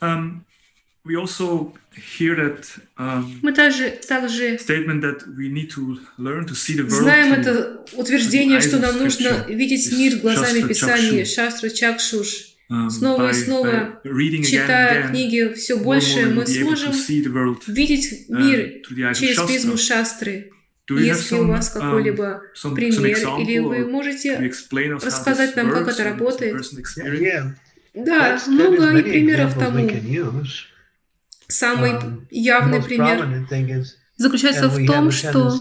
Um, 0.00 0.44
we 1.04 1.16
also 1.16 1.72
hear 2.18 2.36
that, 2.36 2.66
um, 2.98 3.38
Мы 3.40 3.52
также, 3.52 3.90
также 4.06 4.56
statement 4.56 5.00
that 5.00 5.22
we 5.34 5.48
need 5.48 5.70
to 5.70 5.98
learn 6.18 6.44
to 6.46 6.54
see 6.54 6.76
the 6.76 6.82
world 6.82 7.02
знаем 7.02 7.32
это 7.32 7.86
утверждение, 7.94 8.60
что 8.60 8.78
нам 8.78 8.98
нужно 8.98 9.46
видеть 9.48 9.90
мир 9.92 10.18
глазами 10.18 10.66
Писания, 10.66 11.24
Шастра 11.24 11.70
Чакшуш. 11.70 12.53
Um, 12.70 12.88
снова 12.88 13.30
и 13.30 13.34
снова, 13.34 14.00
читая 14.02 15.08
книги 15.08 15.52
все 15.52 15.76
больше, 15.76 16.30
мы 16.30 16.46
сможем 16.46 16.92
видеть 17.66 18.26
uh, 18.30 18.42
мир 18.42 19.14
через 19.14 19.40
призму 19.42 19.76
шастры. 19.76 20.50
Если 20.88 21.36
у 21.36 21.46
вас 21.46 21.74
um, 21.76 21.80
какой-либо 21.80 22.42
пример, 22.74 23.38
или 23.38 23.58
вы 23.58 23.86
можете 23.86 24.38
рассказать 25.02 25.56
нам, 25.56 25.70
как 25.70 25.88
это 25.88 26.04
работает. 26.04 26.64
Да, 27.92 28.40
много 28.46 29.02
примеров 29.02 29.58
тому. 29.58 29.90
Самый 31.46 31.92
um, 31.92 32.26
явный 32.30 32.82
пример 32.82 33.46
заключается 34.16 34.68
в 34.68 34.86
том, 34.86 35.10
что 35.10 35.60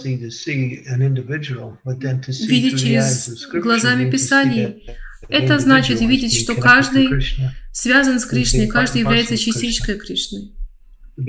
видеть 2.48 2.80
через 2.80 3.46
глазами 3.52 4.10
Писаний 4.10 4.88
это 5.34 5.60
значит 5.60 6.00
видеть, 6.02 6.40
что 6.40 6.56
каждый 6.56 7.10
связан 7.72 8.20
с 8.20 8.26
Кришной, 8.26 8.68
каждый 8.68 9.02
является 9.02 9.36
частичкой 9.36 9.98
Кришны. 9.98 10.52
Мы 11.16 11.26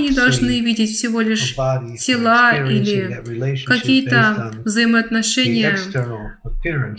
не 0.00 0.10
должны 0.10 0.60
видеть 0.60 0.90
всего 0.90 1.20
лишь 1.22 1.54
тела 1.54 2.52
или 2.70 3.64
какие-то 3.64 4.52
взаимоотношения 4.64 5.78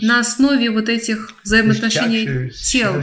на 0.00 0.20
основе 0.20 0.70
вот 0.70 0.88
этих 0.88 1.32
взаимоотношений 1.44 2.50
тел. 2.50 3.02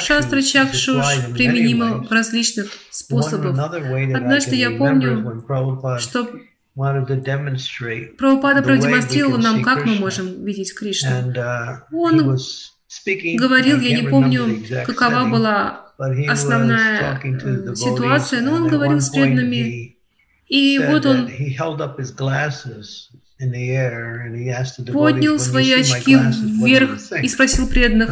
Шастра 0.00 0.42
Чакшуш 0.42 1.04
применимо 1.34 2.04
в 2.04 2.10
различных 2.10 2.68
способах. 2.90 3.58
Однажды 3.58 4.56
я 4.56 4.70
помню, 4.70 5.44
что 5.98 6.28
Прабхупада 8.16 8.62
продемонстрировал 8.62 9.38
нам, 9.38 9.62
как 9.62 9.84
мы 9.84 9.96
можем 9.96 10.44
видеть 10.44 10.74
Кришну. 10.74 11.10
Uh, 11.10 11.78
Он 11.92 12.38
говорил, 13.38 13.80
я 13.80 14.00
не 14.00 14.08
помню, 14.08 14.62
какова 14.86 15.28
была 15.28 15.92
основная 16.28 17.20
э, 17.22 17.74
ситуация, 17.74 18.40
но 18.40 18.54
он 18.54 18.68
говорил 18.68 19.00
с 19.00 19.10
преданными, 19.10 19.96
и 20.48 20.78
вот 20.78 21.06
он 21.06 21.30
поднял 24.92 25.38
свои 25.38 25.72
очки 25.72 26.16
вверх 26.16 26.98
и 27.22 27.28
спросил 27.28 27.68
преданных, 27.68 28.10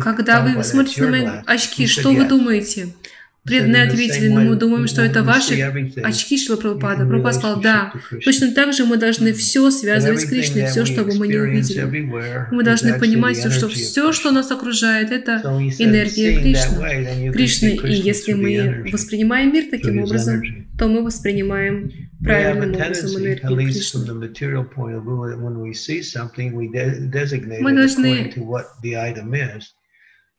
когда 0.00 0.40
вы 0.40 0.62
смотрите 0.62 1.02
на 1.02 1.10
мои 1.10 1.26
очки, 1.46 1.86
что 1.86 2.10
вы 2.10 2.26
думаете? 2.26 2.94
Преданные 3.44 3.88
ответили, 3.88 4.28
но 4.28 4.40
мы 4.40 4.54
думаем, 4.54 4.86
что 4.86 5.02
это 5.02 5.24
ваши 5.24 5.60
очки 6.02 6.38
Шила 6.38 6.56
Прабхупада. 6.56 7.04
Прабхупада 7.06 7.38
сказал, 7.38 7.60
да. 7.60 7.92
Точно 8.24 8.52
так 8.52 8.72
же 8.72 8.84
мы 8.84 8.96
должны 8.98 9.32
все 9.32 9.68
связывать 9.72 10.20
с 10.20 10.26
Кришной, 10.26 10.66
все, 10.66 10.84
что 10.84 11.02
бы 11.04 11.14
мы 11.14 11.26
не 11.26 11.38
увидели. 11.38 11.82
Мы 12.52 12.62
должны 12.62 12.98
понимать, 13.00 13.38
что 13.52 13.68
все, 13.68 14.12
что 14.12 14.30
нас 14.30 14.50
окружает, 14.52 15.10
это 15.10 15.40
энергия 15.78 16.40
Кришны. 16.40 17.32
Кришны. 17.32 17.76
И 17.88 17.94
если 17.94 18.34
мы 18.34 18.84
воспринимаем 18.92 19.52
мир 19.52 19.64
таким 19.70 19.98
образом, 19.98 20.42
то 20.78 20.86
мы 20.88 21.02
воспринимаем 21.04 21.90
правильным 22.22 22.74
образом 22.76 23.20
энергию 23.20 23.56
Кришны. 23.56 24.14
Мы 27.60 27.72
должны 27.74 28.32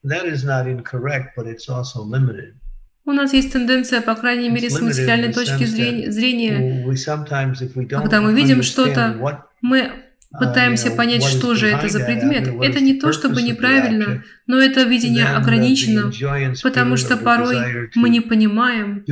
That 0.06 0.26
is 0.26 0.44
not 0.44 0.66
incorrect, 0.66 1.34
but 1.34 1.46
it's 1.46 1.66
also 1.70 2.02
limited. 2.02 2.54
У 3.06 3.12
нас 3.12 3.34
есть 3.34 3.52
тенденция, 3.52 4.00
по 4.00 4.14
крайней 4.14 4.48
мере, 4.48 4.70
с 4.70 4.80
материальной 4.80 5.32
точки 5.32 5.64
зрения, 5.64 6.84
когда 7.90 8.20
мы 8.20 8.34
видим 8.34 8.62
что-то, 8.62 9.44
мы 9.60 9.78
uh, 9.80 10.38
пытаемся 10.38 10.90
понять, 10.90 11.22
что 11.22 11.54
же 11.54 11.68
это 11.68 11.88
за 11.88 12.00
предмет. 12.00 12.48
Это 12.62 12.80
не 12.80 12.94
то, 12.94 13.12
чтобы 13.12 13.42
неправильно, 13.42 14.24
но 14.46 14.58
это 14.58 14.84
видение 14.84 15.26
ограничено, 15.26 16.12
потому 16.62 16.96
что 16.96 17.16
порой 17.16 17.90
мы 17.94 18.08
не 18.08 18.20
понимаем, 18.20 19.04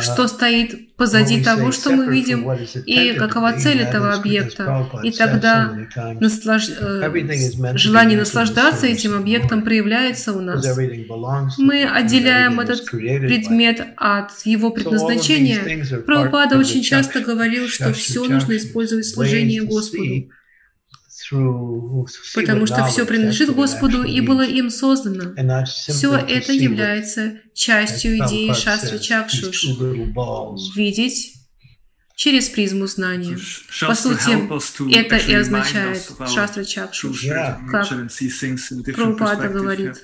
что 0.00 0.28
стоит 0.28 0.96
позади 0.96 1.42
того, 1.42 1.72
что 1.72 1.90
мы 1.90 2.06
видим, 2.06 2.50
и 2.86 3.14
какова 3.14 3.58
цель 3.58 3.80
этого 3.80 4.14
объекта. 4.14 4.88
И 5.02 5.10
тогда 5.10 5.76
наслаж... 6.20 6.70
Э, 6.70 7.10
желание 7.74 8.18
наслаждаться 8.18 8.86
этим 8.86 9.14
объектом 9.14 9.62
проявляется 9.62 10.32
у 10.32 10.40
нас. 10.40 10.64
Мы 11.58 11.84
отделяем 11.84 12.60
этот 12.60 12.84
предмет 12.86 13.86
от 13.96 14.30
его 14.44 14.70
предназначения. 14.70 16.02
Прабхупада 16.02 16.58
очень 16.58 16.82
часто 16.82 17.20
говорил, 17.20 17.68
что 17.68 17.92
все 17.92 18.24
нужно 18.24 18.56
использовать 18.56 19.06
в 19.06 19.14
служении 19.14 19.60
Господу 19.60 20.30
потому 22.34 22.66
что 22.66 22.86
все 22.86 23.06
принадлежит 23.06 23.54
Господу 23.54 24.02
и 24.02 24.20
было 24.20 24.42
им 24.42 24.70
создано. 24.70 25.34
Все 25.66 26.14
это 26.14 26.52
является 26.52 27.34
частью 27.54 28.18
идеи 28.18 28.52
Шастры 28.52 28.98
Чакшуш– 28.98 29.64
видеть 30.76 31.34
через 32.14 32.48
призму 32.48 32.86
знания. 32.86 33.36
По 33.80 33.94
сути, 33.94 34.94
это 34.94 35.16
и 35.16 35.34
означает 35.34 36.08
Шастра 36.28 36.64
Чакшуш, 36.64 37.24
как 37.70 37.88
Прабхупада 38.94 39.48
говорит. 39.48 40.02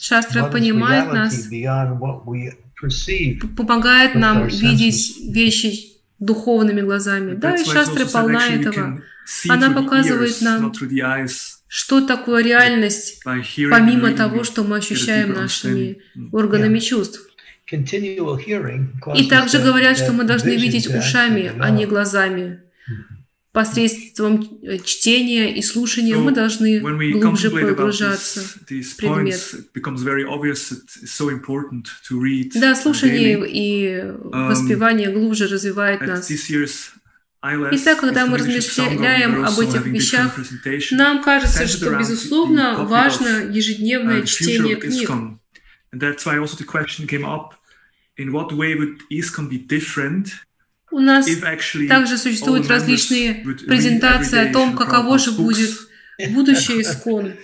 Шастра 0.00 0.44
понимает 0.46 1.12
нас, 1.12 1.48
помогает 3.56 4.14
нам 4.14 4.46
видеть 4.48 5.16
вещи 5.34 5.91
духовными 6.22 6.80
глазами. 6.80 7.34
Да, 7.34 7.54
и 7.54 7.64
шастры 7.64 8.06
полна 8.06 8.46
этого. 8.48 9.02
Она 9.48 9.70
показывает 9.70 10.40
нам, 10.40 10.72
что 11.68 12.06
такое 12.06 12.44
реальность, 12.44 13.22
помимо 13.24 14.12
того, 14.12 14.44
что 14.44 14.62
мы 14.62 14.76
ощущаем 14.76 15.32
нашими 15.32 15.98
органами 16.32 16.78
чувств. 16.78 17.20
И 17.70 19.28
также 19.28 19.58
говорят, 19.58 19.96
что 19.96 20.12
мы 20.12 20.24
должны 20.24 20.56
видеть 20.56 20.88
ушами, 20.88 21.52
а 21.58 21.70
не 21.70 21.86
глазами. 21.86 22.60
Посредством 23.52 24.48
э, 24.62 24.78
чтения 24.78 25.54
и 25.54 25.62
слушания 25.62 26.16
мы 26.16 26.32
должны 26.32 26.80
глубже 27.12 27.50
погружаться 27.50 28.40
в 28.40 28.64
предмет. 28.96 29.40
Да, 32.54 32.74
слушание 32.74 33.46
и 33.46 33.88
um, 34.00 34.48
воспевание 34.48 35.10
глубже 35.10 35.46
развивает 35.48 36.00
нас. 36.00 36.30
Итак, 37.44 38.00
когда 38.00 38.26
мы 38.26 38.38
размышляем 38.38 39.44
об 39.44 39.58
этих 39.58 39.84
вещах, 39.86 40.38
нам 40.92 41.22
кажется, 41.22 41.66
что, 41.66 41.98
безусловно, 41.98 42.84
важно 42.84 43.50
ежедневное 43.50 44.22
чтение 44.22 44.76
книг. 44.76 45.10
In 48.18 48.30
what 48.30 48.52
way 48.52 48.74
would 48.74 49.00
ISKCON 49.10 49.48
be 49.48 49.56
different 49.56 50.34
у 50.92 51.00
нас 51.00 51.26
также 51.88 52.18
существуют 52.18 52.68
различные 52.68 53.34
презентации 53.66 54.48
о 54.48 54.52
том, 54.52 54.76
каково 54.76 55.18
же 55.18 55.32
будет 55.32 55.70
будущее 56.30 56.82
искон. 56.82 57.34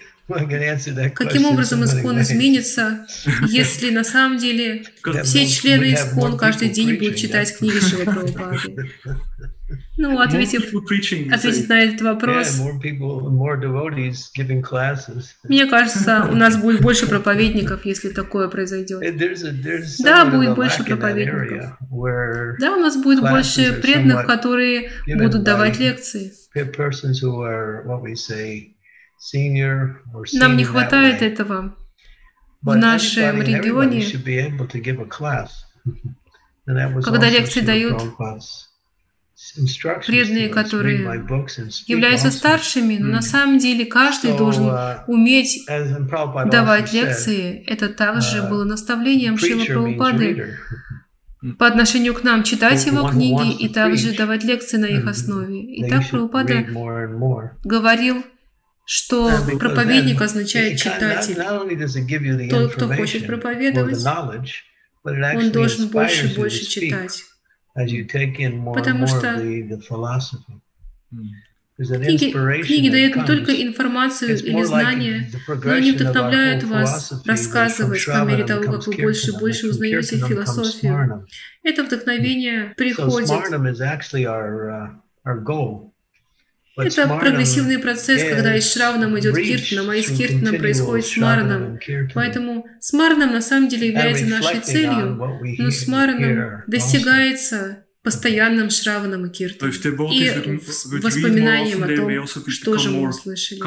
Каким 1.15 1.43
образом 1.47 1.85
искон 1.85 2.21
изменится, 2.21 3.07
если 3.49 3.91
на 3.91 4.05
самом 4.05 4.39
деле 4.39 4.85
все 5.25 5.47
члены 5.47 5.95
искон 5.95 6.37
каждый 6.37 6.69
день 6.69 6.99
будут 6.99 7.17
читать 7.17 7.57
книги 7.57 7.79
Шива 7.81 8.05
Прабхупады? 8.05 8.91
Ну, 9.99 10.19
ответив, 10.19 10.73
ответить 11.35 11.69
на 11.69 11.81
этот 11.83 12.01
вопрос, 12.01 12.59
мне 15.43 15.67
кажется, 15.67 16.27
у 16.31 16.35
нас 16.35 16.57
будет 16.63 16.81
больше 16.81 17.07
проповедников, 17.07 17.85
если 17.85 18.09
такое 18.09 18.49
произойдет. 18.49 19.03
Да, 20.03 20.25
будет 20.25 20.55
больше 20.55 20.85
проповедников. 20.85 21.77
Да, 22.61 22.77
у 22.77 22.81
нас 22.81 22.97
будет 22.97 23.21
больше 23.21 23.73
преданных, 23.83 24.25
которые 24.27 24.91
будут 25.07 25.43
давать 25.43 25.79
лекции. 25.79 26.33
Нам 30.35 30.57
не 30.57 30.65
хватает 30.65 31.23
этого 31.23 31.77
в 32.63 32.77
нашем 32.77 33.43
регионе, 33.43 34.05
когда 37.03 37.31
лекции 37.31 37.61
дают 37.61 38.03
преданные, 40.05 40.49
которые 40.49 40.99
являются 41.87 42.31
старшими, 42.31 42.99
но 42.99 43.07
на 43.07 43.23
самом 43.23 43.59
деле 43.59 43.87
каждый 43.87 44.37
должен 44.37 44.65
uh, 44.65 45.05
уметь 45.07 45.65
давать 46.51 46.93
лекции. 46.93 47.63
Это 47.67 47.89
также 47.89 48.39
uh, 48.39 48.49
было 48.49 48.65
наставлением 48.65 49.39
Шила 49.39 49.65
Прабхупады 49.65 50.59
по 51.57 51.69
отношению 51.69 52.15
к 52.15 52.25
нам 52.25 52.43
читать 52.43 52.85
его 52.85 53.09
книги 53.09 53.53
и 53.53 53.69
также 53.69 54.17
давать 54.17 54.43
лекции 54.43 54.77
на 54.77 54.87
их 54.87 55.07
основе. 55.07 55.63
И 55.63 55.89
так 55.89 56.09
Прабхупада 56.11 56.67
говорил, 57.65 58.25
что 58.91 59.29
проповедник 59.59 60.21
означает 60.23 60.79
читатель. 60.79 61.35
Тот, 62.51 62.73
кто 62.73 62.87
хочет 62.97 63.27
проповедовать, 63.27 63.99
он 65.37 65.51
должен 65.53 65.89
больше 65.89 66.27
и 66.27 66.35
больше 66.37 66.65
читать. 66.67 67.23
Потому 68.75 69.07
что 69.07 69.35
Книги, 72.07 72.33
книги 72.65 72.89
дают 72.91 73.15
не 73.15 73.23
только 73.25 73.53
информацию 73.63 74.31
или 74.37 74.63
знания, 74.65 75.31
но 75.65 75.73
они 75.75 75.93
вдохновляют 75.93 76.65
вас 76.65 77.13
рассказывать 77.25 78.05
по 78.07 78.25
мере 78.25 78.45
того, 78.45 78.63
как 78.63 78.87
вы 78.87 78.95
больше 79.03 79.31
и 79.31 79.39
больше 79.39 79.69
узнаете 79.69 80.17
философию. 80.19 81.27
Это 81.63 81.85
вдохновение 81.85 82.75
приходит. 82.77 83.29
Это 86.79 87.09
прогрессивный 87.09 87.79
процесс, 87.79 88.23
когда 88.23 88.57
из 88.57 88.73
Шравнам 88.73 89.19
идет 89.19 89.37
Киртаном, 89.37 89.91
а 89.91 89.97
из 89.97 90.07
Киртаном 90.17 90.57
происходит 90.59 91.07
Смараном. 91.07 91.79
Поэтому 92.15 92.67
Смараном 92.81 93.33
на 93.33 93.41
самом 93.41 93.69
деле 93.69 93.89
является 93.89 94.27
нашей 94.27 94.61
целью, 94.61 95.19
но 95.59 95.71
Смараном 95.71 96.63
достигается 96.67 97.85
постоянным 98.03 98.71
Шраваном 98.71 99.27
и 99.27 99.31
Киртаном 99.31 99.73
и 100.11 100.61
воспоминанием 101.03 101.83
о 101.83 101.89
том, 102.27 102.27
что 102.49 102.79
же 102.79 102.91
мы 102.91 103.09
услышали. 103.09 103.61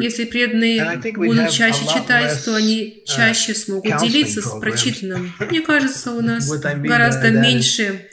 Если 0.00 0.24
преданные 0.24 1.00
будут 1.14 1.50
чаще 1.50 1.84
читать, 1.86 2.44
то 2.44 2.54
они 2.56 3.02
чаще 3.06 3.54
смогут 3.54 3.98
делиться 4.00 4.42
с 4.42 4.58
прочитанным. 4.60 5.32
Мне 5.38 5.60
кажется, 5.60 6.12
у 6.12 6.20
нас 6.30 6.50
гораздо 6.50 7.30
меньше 7.30 8.08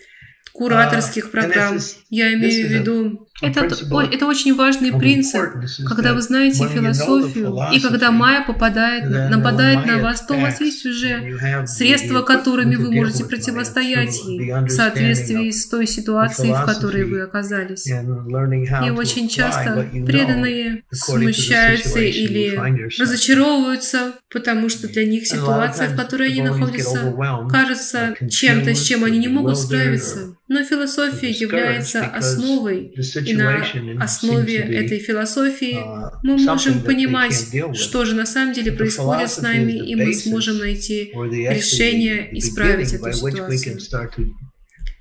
кураторских 0.59 1.27
а, 1.27 1.29
программ. 1.29 1.79
Я 2.09 2.33
имею 2.33 2.67
в 2.67 2.71
виду, 2.71 3.28
это, 3.41 3.65
это 4.11 4.25
очень 4.25 4.55
важный 4.55 4.91
принцип. 4.91 5.41
Когда 5.87 6.13
вы 6.13 6.21
знаете 6.21 6.67
философию, 6.67 7.57
и 7.73 7.79
когда 7.79 8.11
майя 8.11 8.43
попадает, 8.45 9.09
нападает 9.29 9.85
на 9.85 9.99
вас, 9.99 10.25
то 10.25 10.35
у 10.35 10.39
вас 10.39 10.59
есть 10.61 10.85
уже 10.85 11.65
средства, 11.65 12.21
которыми 12.21 12.75
вы 12.75 12.91
можете 12.91 13.25
противостоять 13.25 14.19
ей 14.25 14.51
в 14.51 14.69
соответствии 14.69 15.51
с 15.51 15.67
той 15.67 15.87
ситуацией, 15.87 16.53
в 16.53 16.65
которой 16.65 17.05
вы 17.05 17.21
оказались. 17.21 17.87
И 17.87 18.89
очень 18.89 19.29
часто 19.29 19.87
преданные 20.05 20.83
смущаются 20.91 21.99
или 21.99 22.59
разочаровываются, 22.99 24.13
потому 24.31 24.69
что 24.69 24.87
для 24.87 25.05
них 25.05 25.27
ситуация, 25.27 25.89
в 25.89 25.95
которой 25.95 26.29
они 26.29 26.41
находятся, 26.41 27.13
кажется 27.49 28.15
чем-то, 28.29 28.73
с 28.73 28.81
чем 28.83 29.03
они 29.03 29.17
не 29.19 29.27
могут 29.27 29.57
справиться. 29.57 30.35
Но 30.47 30.63
философия 30.63 31.29
является 31.29 32.05
основой, 32.05 32.91
и 33.29 33.33
на 33.33 34.03
основе 34.03 34.57
этой 34.57 34.99
философии 34.99 35.77
uh, 35.77 36.11
мы 36.23 36.37
можем 36.37 36.81
понимать, 36.81 37.47
что 37.75 38.05
же 38.05 38.15
на 38.15 38.25
самом 38.25 38.53
деле 38.53 38.71
происходит 38.71 39.29
с 39.29 39.41
нами, 39.41 39.73
и 39.73 39.95
мы 39.95 40.13
сможем 40.13 40.57
найти 40.59 41.11
решение 41.13 42.37
исправить 42.37 42.93
эту 42.93 43.11
ситуацию. 43.13 44.35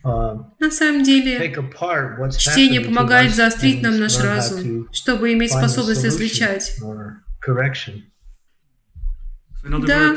Uh, 0.04 0.44
на 0.60 0.70
самом 0.70 1.02
деле, 1.02 1.52
чтение 2.38 2.80
помогает 2.80 3.34
заострить 3.34 3.82
нам 3.82 3.98
наш 3.98 4.18
разум, 4.20 4.88
чтобы 4.92 5.32
иметь 5.32 5.50
способность 5.50 6.04
различать. 6.04 6.76
Да, 9.64 10.16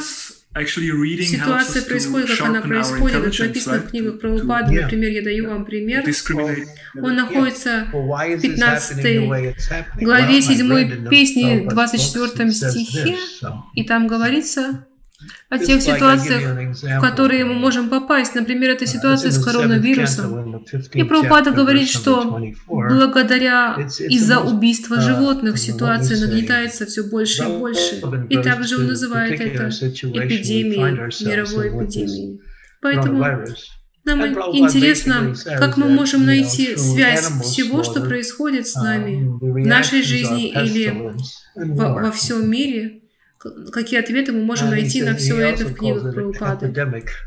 Ситуация 1.23 1.81
происходит, 1.83 2.27
как 2.29 2.41
она 2.49 2.61
происходит. 2.61 3.17
Это 3.17 3.43
написано 3.47 3.77
в 3.77 3.89
книгах 3.89 4.19
про 4.19 4.33
Упаду. 4.33 4.71
Например, 4.83 5.09
я 5.11 5.21
даю 5.23 5.49
вам 5.49 5.63
пример. 5.65 6.03
Он 7.01 7.15
находится 7.15 7.87
в 7.93 8.41
15 8.41 9.01
главе 10.01 10.41
7 10.41 11.09
песни, 11.09 11.67
24 11.69 12.51
стихе. 12.51 13.15
И 13.75 13.83
там 13.85 14.07
говорится, 14.07 14.85
о 15.49 15.59
тех 15.59 15.81
ситуациях, 15.81 16.75
в 16.81 17.01
которые 17.01 17.45
мы 17.45 17.55
можем 17.55 17.89
попасть. 17.89 18.35
Например, 18.35 18.71
это 18.71 18.85
ситуация 18.85 19.31
с 19.31 19.43
коронавирусом. 19.43 20.63
И 20.93 21.03
Прабхупада 21.03 21.51
говорит, 21.51 21.89
что 21.89 22.39
благодаря 22.67 23.75
из-за 23.99 24.39
убийства 24.39 24.95
uh, 24.95 25.01
животных 25.01 25.57
ситуация 25.57 26.19
нагнетается 26.19 26.85
все 26.85 27.03
больше 27.03 27.43
и 27.43 27.47
больше. 27.47 28.01
И 28.29 28.37
также 28.37 28.77
он 28.77 28.87
называет 28.87 29.39
это 29.39 29.67
эпидемией, 29.67 31.25
мировой 31.27 31.69
эпидемией. 31.69 32.39
Поэтому 32.81 33.45
нам 34.03 34.25
интересно, 34.25 35.35
как 35.45 35.77
мы 35.77 35.89
можем 35.89 36.25
найти 36.25 36.75
связь 36.75 37.29
всего, 37.43 37.83
что 37.83 38.01
происходит 38.01 38.67
с 38.67 38.75
нами 38.75 39.27
в 39.39 39.67
нашей 39.67 40.01
жизни 40.01 40.49
или 40.49 41.13
во, 41.55 41.93
во 41.93 42.11
всем 42.11 42.49
мире, 42.49 43.00
какие 43.71 43.99
ответы 43.99 44.31
мы 44.31 44.43
можем 44.43 44.69
найти 44.69 45.01
на 45.03 45.15
все 45.15 45.39
это 45.39 45.65
в 45.65 45.75
книгах 45.75 46.13
Прабхупады 46.13 46.67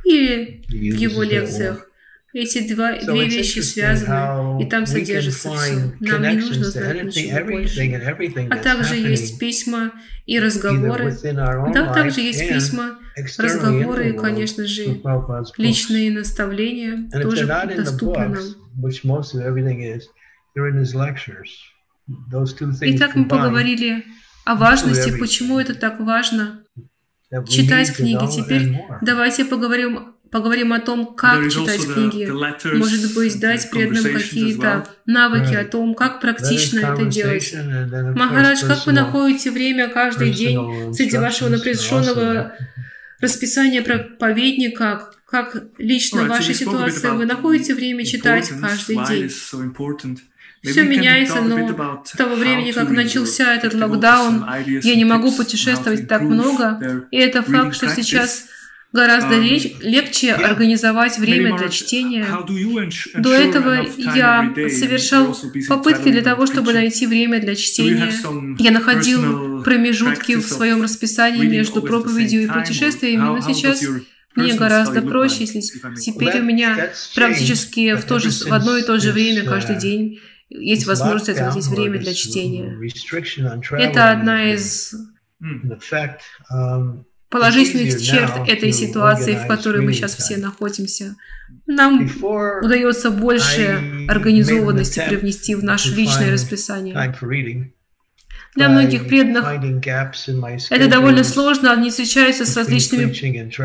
или 0.05 0.62
в 0.68 0.72
его 0.72 1.22
лекциях. 1.22 1.90
Эти 2.33 2.74
два, 2.74 2.98
две 2.98 3.29
вещи 3.29 3.61
связаны, 3.61 4.61
и 4.61 4.66
там 4.68 4.87
содержится 4.87 5.55
все. 5.55 5.92
Нам 6.00 6.22
не 6.22 6.37
нужно 6.37 6.64
знать 6.64 7.05
ничего 7.05 7.44
больше. 7.46 8.48
А 8.50 8.57
также 8.57 8.96
есть 8.96 9.38
письма 9.38 9.92
и 10.27 10.40
разговоры. 10.40 11.16
Да, 11.72 11.94
также 11.94 12.22
есть 12.22 12.48
письма, 12.48 12.98
разговоры 13.38 14.11
и, 14.11 14.12
конечно 14.16 14.66
же, 14.66 15.00
личные 15.59 16.11
наставления 16.11 17.09
тоже 17.22 17.46
доступны 17.77 18.29
нам. 18.31 18.44
Итак, 22.81 23.14
мы 23.14 23.29
поговорили 23.29 24.05
о 24.45 24.55
важности, 24.55 25.17
почему 25.19 25.59
это 25.59 25.75
так 25.75 26.01
важно 26.01 26.65
читать 27.49 27.95
книги. 27.95 28.27
Теперь 28.31 28.77
давайте 29.01 29.45
поговорим 29.45 30.15
поговорим 30.31 30.73
о 30.73 30.81
том, 30.81 31.15
как 31.15 31.49
читать 31.49 31.85
книги. 31.87 32.29
Может 32.77 33.15
быть, 33.15 33.39
дать 33.39 33.71
преданным 33.71 34.13
какие-то 34.13 34.85
навыки 35.07 35.55
о 35.55 35.65
том, 35.65 35.95
как 35.95 36.21
практично 36.21 36.81
это 36.81 37.05
делать. 37.05 37.55
Махарадж, 38.17 38.67
как 38.67 38.85
вы 38.87 38.93
находите 38.93 39.53
время 39.53 39.89
каждый 39.89 40.33
день 40.33 40.93
среди 40.93 41.19
вашего 41.19 41.51
напряженного 41.51 42.53
расписание 43.21 43.83
проповедника, 43.83 45.11
как 45.27 45.57
лично 45.79 46.25
в 46.25 46.29
вашей 46.29 46.55
ситуации 46.55 47.11
вы 47.11 47.27
находите 47.27 47.75
время 47.75 48.05
читать 48.05 48.51
каждый 48.61 48.97
день. 49.07 49.31
Все 50.64 50.83
меняется, 50.83 51.42
но 51.42 52.03
с 52.05 52.12
того 52.12 52.35
времени, 52.37 52.72
как 52.72 52.90
начался 52.90 53.55
этот 53.55 53.74
локдаун, 53.74 54.44
я 54.66 54.94
не 54.94 55.05
могу 55.05 55.33
путешествовать 55.33 56.09
так 56.09 56.22
много, 56.22 57.07
и 57.11 57.18
это 57.18 57.42
факт, 57.42 57.74
что 57.74 57.88
сейчас 57.88 58.46
гораздо 58.94 59.35
um, 59.35 59.77
легче 59.83 60.33
организовать 60.33 61.18
время 61.18 61.59
для 61.59 61.68
чтения. 61.68 62.24
До 63.16 63.33
этого 63.33 63.85
я 63.98 64.55
совершал 64.70 65.37
попытки 65.68 66.11
для 66.12 66.22
того, 66.22 66.46
чтобы 66.46 66.72
найти 66.72 67.09
время 67.09 67.40
для 67.40 67.57
чтения. 67.57 68.12
Я 68.59 68.70
находил 68.70 69.64
промежутки 69.64 70.37
в 70.37 70.46
своем 70.46 70.81
расписании 70.81 71.44
между 71.44 71.83
проповедью 71.83 72.44
и 72.44 72.46
путешествиями, 72.46 73.20
но 73.20 73.40
сейчас 73.40 73.85
мне 74.37 74.55
гораздо 74.55 75.03
проще, 75.03 75.40
если 75.40 75.61
теперь 75.96 76.40
у 76.40 76.44
меня 76.44 76.90
практически 77.14 77.94
в, 77.94 78.05
то 78.05 78.18
же, 78.20 78.31
в 78.31 78.53
одно 78.53 78.77
и 78.77 78.83
то 78.83 78.98
же 78.98 79.12
время 79.12 79.42
uh, 79.42 79.48
каждый 79.48 79.77
день 79.77 80.20
есть 80.49 80.87
возможность 80.87 81.29
отводить 81.29 81.67
время 81.67 81.99
для 81.99 82.15
чтения. 82.15 82.79
Это 83.79 84.11
одна 84.11 84.53
из 84.53 84.95
положительных 87.29 88.01
черт 88.01 88.49
этой 88.49 88.73
ситуации, 88.73 89.35
в 89.35 89.47
которой 89.49 89.83
мы 89.83 89.93
сейчас 89.93 90.15
все 90.15 90.37
находимся. 90.37 91.17
Нам 91.67 92.09
удается 92.63 93.11
больше 93.11 94.07
организованности 94.09 95.03
привнести 95.07 95.55
в 95.55 95.65
наше 95.65 95.95
личное 95.95 96.33
расписание. 96.33 96.95
Для 98.55 98.69
многих 98.69 99.09
преданных 99.09 99.47
это 100.71 100.88
довольно 100.88 101.25
сложно, 101.25 101.73
они 101.73 101.90
встречаются 101.90 102.47
с 102.47 102.57
различными 102.57 103.12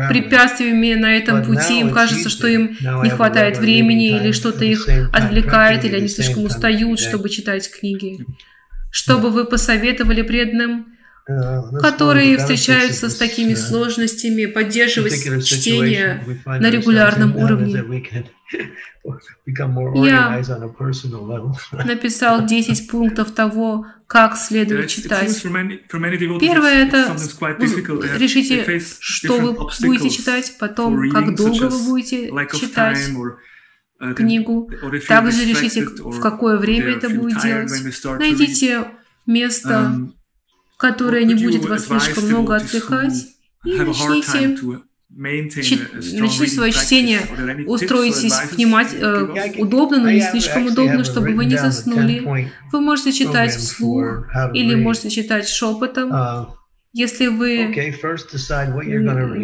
препятствиями 0.08 0.94
на 0.94 1.16
этом 1.16 1.44
пути, 1.44 1.80
им 1.80 1.90
кажется, 1.90 2.28
что 2.28 2.46
им 2.48 2.76
не 3.02 3.10
хватает 3.10 3.58
времени 3.58 4.08
или 4.18 4.32
что-то 4.32 4.64
их 4.64 4.88
отвлекает, 5.12 5.84
или 5.84 5.96
они 5.96 6.08
слишком 6.08 6.44
устают, 6.44 6.98
чтобы 6.98 7.28
читать 7.28 7.70
книги. 7.70 8.24
Что 8.90 9.18
бы 9.18 9.30
вы 9.30 9.44
посоветовали 9.44 10.22
преданным 10.22 10.86
которые 11.26 12.38
встречаются 12.38 13.08
с 13.08 13.16
такими 13.16 13.54
сложностями, 13.54 14.46
поддерживать 14.46 15.44
чтение 15.44 16.24
на 16.46 16.70
регулярном 16.70 17.36
уровне. 17.36 17.84
Я 19.94 20.42
написал 21.84 22.46
10 22.46 22.90
пунктов 22.90 23.32
того, 23.32 23.86
как 24.06 24.36
следует 24.36 24.88
читать. 24.88 25.42
Первое– 25.42 26.86
это 26.86 27.16
решите, 28.18 28.80
что 29.00 29.38
вы 29.38 29.52
будете 29.52 30.10
читать, 30.10 30.56
потом, 30.58 31.10
как 31.10 31.34
долго 31.36 31.68
вы 31.68 31.84
будете 31.84 32.30
читать 32.52 32.98
uh, 34.00 34.14
книгу. 34.14 34.70
Также 35.08 35.44
решите, 35.44 35.84
в 35.84 36.20
какое 36.20 36.58
время 36.58 36.96
это 36.96 37.08
будет 37.08 37.40
делать. 37.40 37.70
Найдите 38.18 38.88
место, 39.26 40.10
которое 40.80 41.24
не 41.24 41.34
будет 41.34 41.66
вас 41.66 41.86
слишком 41.86 42.24
много 42.24 42.56
отвлекать, 42.56 43.26
и 43.64 43.76
начните 43.76 44.80
начните 45.12 46.46
свое 46.46 46.72
чтение, 46.72 47.20
устроитесь 47.66 48.52
внимать, 48.52 48.94
э, 48.94 49.54
удобно, 49.58 49.98
но 49.98 50.10
не 50.10 50.20
слишком 50.22 50.66
удобно, 50.66 51.04
чтобы 51.04 51.34
вы 51.34 51.44
не 51.44 51.56
заснули. 51.56 52.50
Вы 52.72 52.80
можете 52.80 53.12
читать 53.12 53.52
вслух 53.54 54.26
или 54.54 54.74
можете 54.76 55.10
читать 55.10 55.48
шепотом. 55.48 56.12
Uh, 56.12 56.46
Если 56.92 57.26
вы 57.26 57.74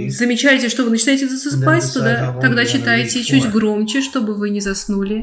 замечаете, 0.09 0.69
что 0.69 0.85
вы 0.85 0.91
начинаете 0.91 1.29
засыпать, 1.29 1.93
то 1.93 2.01
да, 2.01 2.39
тогда 2.41 2.65
читайте 2.65 3.23
чуть 3.25 3.51
громче, 3.51 4.03
чтобы 4.03 4.35
вы 4.35 4.51
не 4.51 4.61
заснули. 4.61 5.19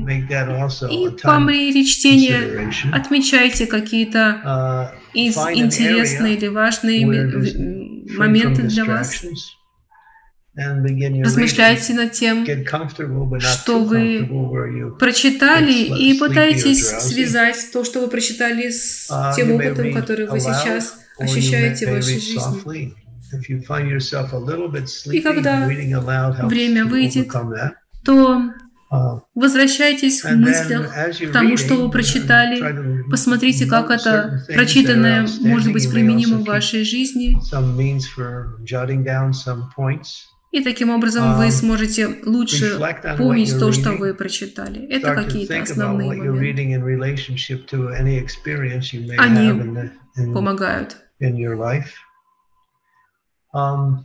И 0.91 1.09
по 1.23 1.39
мере 1.39 1.85
чтения 1.85 2.69
отмечайте 2.91 3.65
какие-то 3.65 4.41
uh, 4.45 5.02
из 5.13 5.37
интересные 5.37 6.35
или 6.35 6.47
важные 6.47 7.05
моменты 8.17 8.63
для 8.63 8.85
вас. 8.85 9.25
Размышляйте 10.55 11.93
над 11.95 12.11
тем, 12.11 12.45
что 13.39 13.83
вы 13.83 14.93
прочитали, 14.99 15.73
и 15.99 16.19
пытайтесь 16.19 16.85
связать 16.87 17.57
то, 17.73 17.83
что 17.83 18.01
вы 18.01 18.07
прочитали, 18.07 18.69
с 18.69 19.09
uh, 19.09 19.35
тем 19.35 19.51
опытом, 19.51 19.91
который 19.93 20.27
вы 20.27 20.39
сейчас 20.39 20.99
ощущаете 21.17 21.87
в 21.87 21.95
вашей 21.95 22.19
жизни. 22.19 22.93
И 25.11 25.21
когда 25.21 25.67
время 26.45 26.85
выйдет, 26.85 27.31
то 28.05 28.53
Возвращайтесь 29.33 30.23
в 30.23 30.31
мыслях 30.35 30.93
к 30.93 31.31
тому, 31.31 31.57
что 31.57 31.75
вы 31.75 31.89
прочитали. 31.89 33.03
Посмотрите, 33.09 33.65
как 33.65 33.89
это 33.89 34.45
прочитанное 34.47 35.27
может 35.41 35.71
быть 35.73 35.89
применимо 35.89 36.37
в 36.37 36.45
вашей 36.45 36.83
жизни. 36.83 37.35
И 40.51 40.63
таким 40.63 40.91
образом 40.91 41.35
вы 41.35 41.47
um, 41.47 41.51
сможете 41.51 42.15
лучше 42.25 42.77
помнить 43.17 43.57
то, 43.57 43.71
что 43.71 43.93
вы 43.93 44.13
прочитали. 44.13 44.85
Это 44.85 45.15
какие-то 45.15 45.59
основные 45.59 46.13
моменты. 46.13 46.69
Они 49.17 50.31
помогают. 50.31 50.97
Um, 53.55 53.97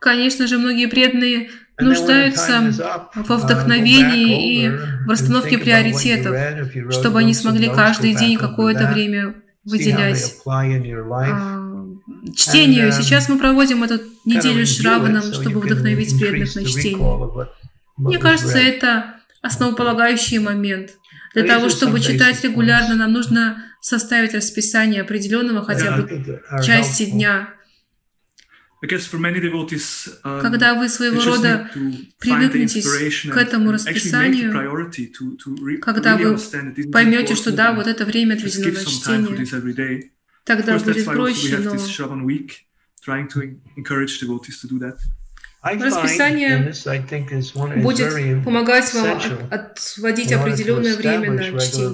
Конечно 0.00 0.48
же, 0.48 0.58
многие 0.58 0.86
преданные 0.88 1.48
нуждаются 1.82 2.72
во 3.14 3.36
вдохновении 3.36 4.64
и 4.64 4.68
в 4.68 5.08
расстановке 5.08 5.58
приоритетов, 5.58 6.92
чтобы 6.92 7.20
они 7.20 7.34
смогли 7.34 7.68
каждый 7.68 8.14
день 8.14 8.38
какое-то 8.38 8.86
время 8.86 9.34
выделять 9.64 10.36
а, 10.46 11.88
чтению. 12.34 12.92
Сейчас 12.92 13.28
мы 13.28 13.38
проводим 13.38 13.84
эту 13.84 14.00
неделю 14.24 14.66
с 14.66 14.76
Шраваном, 14.76 15.22
чтобы 15.22 15.60
вдохновить 15.60 16.18
преданных 16.18 16.54
на 16.54 16.64
чтение. 16.64 17.48
Мне 17.96 18.18
кажется, 18.18 18.58
это 18.58 19.16
основополагающий 19.42 20.38
момент. 20.38 20.90
Для 21.34 21.44
того, 21.44 21.68
чтобы 21.68 22.00
читать 22.00 22.42
регулярно, 22.44 22.94
нам 22.94 23.12
нужно 23.12 23.64
составить 23.80 24.34
расписание 24.34 25.02
определенного 25.02 25.64
хотя 25.64 25.96
бы 25.96 26.40
части 26.62 27.06
дня 27.06 27.48
Uh, 27.48 27.61
Когда 30.22 30.74
вы 30.74 30.88
своего 30.88 31.22
рода 31.24 31.70
привыкнетесь 32.18 32.84
к 33.30 33.36
этому 33.36 33.70
расписанию, 33.72 34.50
когда 35.80 36.16
вы 36.16 36.36
поймете, 36.92 37.34
что 37.36 37.52
да, 37.52 37.72
вот 37.74 37.86
это 37.86 38.04
время 38.04 38.34
отведено 38.34 38.64
на 38.72 38.84
чтение, 38.84 39.36
тогда 40.44 40.72
будет 40.78 41.04
проще, 41.06 41.58
но 41.58 41.70
Расписание 45.86 46.72
будет 47.82 48.12
помогать 48.44 48.92
вам 48.94 49.16
от, 49.50 49.52
отводить 49.52 50.32
определенное 50.32 50.96
время 50.96 51.30
на 51.32 51.42
чтение. 51.60 51.88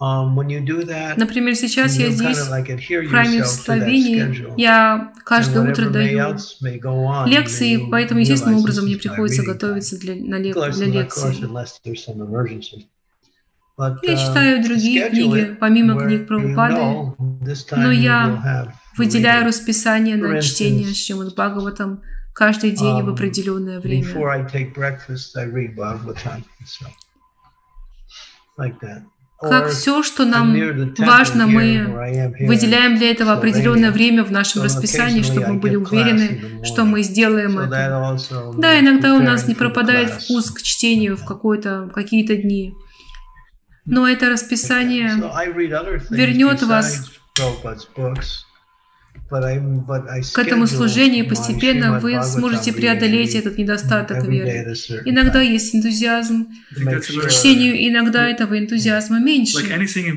Um, 0.00 0.34
Например, 0.34 1.54
сейчас 1.54 1.96
я 1.96 2.08
здесь, 2.08 2.38
в 2.38 3.08
храме 3.10 3.42
в 3.42 3.46
Словении, 3.46 4.58
я 4.58 5.12
каждое 5.26 5.70
утро 5.70 5.90
даю 5.90 6.38
лекции, 7.26 7.86
поэтому 7.90 8.20
естественным 8.20 8.60
образом 8.60 8.86
мне 8.86 8.96
приходится 8.96 9.42
готовиться 9.42 9.98
для, 9.98 10.14
на 10.14 10.36
лек, 10.36 10.56
для 10.56 10.86
лекции. 10.86 11.36
Я 14.02 14.16
читаю 14.16 14.64
другие 14.64 15.10
книги, 15.10 15.54
помимо 15.60 16.00
книг 16.00 16.26
про 16.26 16.38
упады, 16.38 17.14
но 17.76 17.92
я 17.92 18.72
выделяю 18.96 19.46
расписание 19.46 20.16
на 20.16 20.40
чтение 20.40 20.94
Шримад 20.94 21.34
Бхагаватам 21.34 22.02
каждый 22.32 22.70
день 22.70 23.02
в 23.02 23.08
um, 23.08 23.12
определенное 23.12 23.80
время. 23.80 24.06
Like 28.58 28.78
that 28.80 29.02
как 29.40 29.70
все, 29.70 30.02
что 30.02 30.24
нам 30.26 30.54
важно, 30.98 31.46
мы 31.46 31.86
выделяем 32.46 32.98
для 32.98 33.10
этого 33.10 33.32
определенное 33.32 33.90
время 33.90 34.22
в 34.22 34.30
нашем 34.30 34.62
расписании, 34.62 35.22
чтобы 35.22 35.48
мы 35.48 35.60
были 35.60 35.76
уверены, 35.76 36.62
что 36.64 36.84
мы 36.84 37.02
сделаем 37.02 37.58
это. 37.58 37.70
Да, 38.58 38.78
иногда 38.78 39.14
у 39.14 39.20
нас 39.20 39.48
не 39.48 39.54
пропадает 39.54 40.10
вкус 40.10 40.50
к 40.50 40.62
чтению 40.62 41.16
в 41.16 41.24
какой-то, 41.24 41.90
какие-то 41.94 42.36
дни. 42.36 42.74
Но 43.86 44.06
это 44.06 44.28
расписание 44.28 45.10
вернет 46.10 46.62
вас 46.62 47.10
к 49.30 50.38
этому 50.38 50.66
служению, 50.66 51.28
постепенно 51.28 52.00
вы 52.00 52.22
сможете 52.22 52.72
преодолеть 52.72 53.34
этот 53.34 53.58
недостаток 53.58 54.26
веры. 54.26 54.74
Иногда 55.04 55.40
есть 55.40 55.74
энтузиазм. 55.74 56.48
К 56.74 57.30
чтению, 57.30 57.76
иногда 57.88 58.28
этого 58.28 58.58
энтузиазма 58.58 59.20
меньше. 59.20 59.58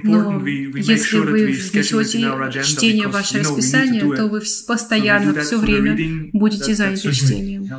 Но 0.04 0.46
если 0.46 1.18
вы 1.20 1.46
внесете 1.46 2.64
чтение 2.64 3.08
в 3.08 3.12
ваше 3.12 3.40
расписание, 3.40 4.02
то 4.16 4.28
вы 4.28 4.42
постоянно, 4.68 5.42
все 5.42 5.60
время 5.60 6.30
будете 6.34 6.74
заняты 6.74 7.12
чтением. 7.12 7.70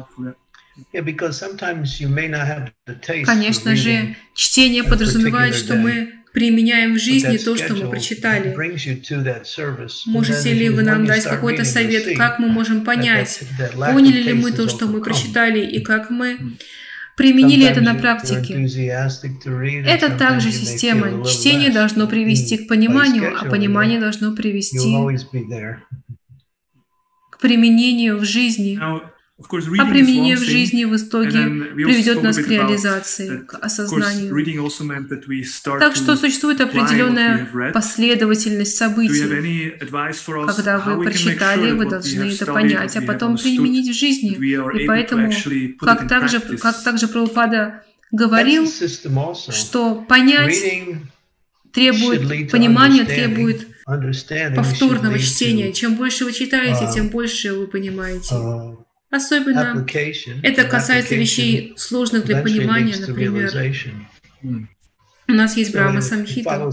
Конечно 3.25 3.77
же, 3.77 4.17
чтение 4.35 4.85
подразумевает, 4.85 5.55
что 5.55 5.75
мы 5.75 6.24
применяем 6.35 6.95
в 6.95 6.99
жизни 6.99 7.39
то, 7.39 7.57
что 7.57 7.75
мы 7.75 7.89
прочитали. 7.89 8.55
Можете 10.07 10.53
ли 10.53 10.69
вы 10.69 10.83
нам 10.83 11.07
дать 11.07 11.25
какой-то 11.25 11.65
совет, 11.65 12.17
как 12.19 12.39
мы 12.41 12.49
можем 12.49 12.85
понять, 12.85 13.41
поняли 13.73 14.21
ли 14.21 14.33
мы 14.35 14.53
то, 14.53 14.69
что 14.69 14.87
мы 14.87 15.01
прочитали, 15.01 15.65
и 15.65 15.81
как 15.81 16.11
мы 16.11 16.37
применили 17.17 17.65
это 17.65 17.81
на 17.81 17.95
практике. 17.95 18.69
Это 19.87 20.11
также 20.11 20.51
система. 20.51 21.25
Чтение 21.25 21.71
должно 21.71 22.09
привести 22.09 22.59
к 22.59 22.69
пониманию, 22.69 23.33
а 23.41 23.45
понимание 23.45 24.01
должно 24.01 24.35
привести 24.35 24.93
к 27.31 27.39
применению 27.41 28.19
в 28.19 28.25
жизни. 28.25 28.81
А 29.37 29.47
применение 29.87 30.37
в 30.37 30.45
жизни 30.45 30.85
в 30.85 30.95
итоге 30.97 31.47
приведет 31.75 32.23
нас 32.23 32.37
к 32.37 32.47
реализации, 32.47 33.39
к 33.39 33.55
осознанию. 33.55 34.33
Так 35.81 35.97
что 35.97 36.17
существует 36.17 36.61
определенная 36.61 37.49
последовательность 37.73 38.77
событий. 38.77 39.25
Когда 40.47 40.79
вы 40.79 41.03
прочитали, 41.03 41.73
вы 41.73 41.87
должны 41.87 42.33
это 42.33 42.47
понять, 42.47 42.97
а 42.97 43.03
потом 43.03 43.37
применить 43.37 43.89
в 43.89 43.99
жизни. 43.99 44.37
И 44.37 44.87
поэтому, 44.87 45.33
как 45.81 46.07
также, 46.09 46.39
как 46.41 46.85
также 46.85 47.09
Прабхупада 47.09 47.83
говорил, 48.13 48.71
что 49.51 49.97
понять 50.09 50.63
требует, 51.73 52.51
понимание 52.53 53.05
требует 53.05 53.67
повторного 54.55 55.19
чтения. 55.19 55.73
Чем 55.73 55.97
больше 55.97 56.25
вы 56.25 56.33
читаете, 56.33 56.89
тем 56.95 57.09
больше 57.09 57.53
вы 57.53 57.67
понимаете. 57.67 58.37
Особенно 59.15 59.87
это 60.43 60.65
касается 60.65 61.15
вещей 61.15 61.75
сложных 61.77 62.25
для 62.25 62.43
понимания, 62.43 62.97
например. 62.97 63.53
У 65.27 65.33
нас 65.33 65.57
есть 65.57 65.73
Брахма 65.73 66.01
Самхита 66.01 66.71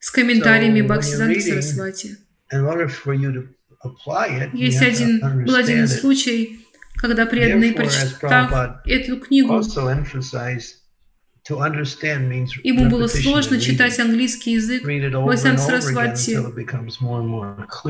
с 0.00 0.10
комментариями 0.10 0.80
Бхактисиданта 0.82 1.40
Сарасвати. 1.40 2.16
Есть 4.54 4.82
один, 4.82 5.44
был 5.44 5.54
один 5.54 5.86
случай, 5.86 6.64
когда 6.96 7.26
преданный, 7.26 7.72
прочитав 7.72 8.80
эту 8.86 9.20
книгу, 9.20 9.62
Ему 11.48 12.90
было 12.90 13.06
сложно 13.06 13.60
читать 13.60 13.98
английский 13.98 14.52
язык 14.52 14.84
Вайсан 14.84 15.58
Сарасвати. 15.58 16.38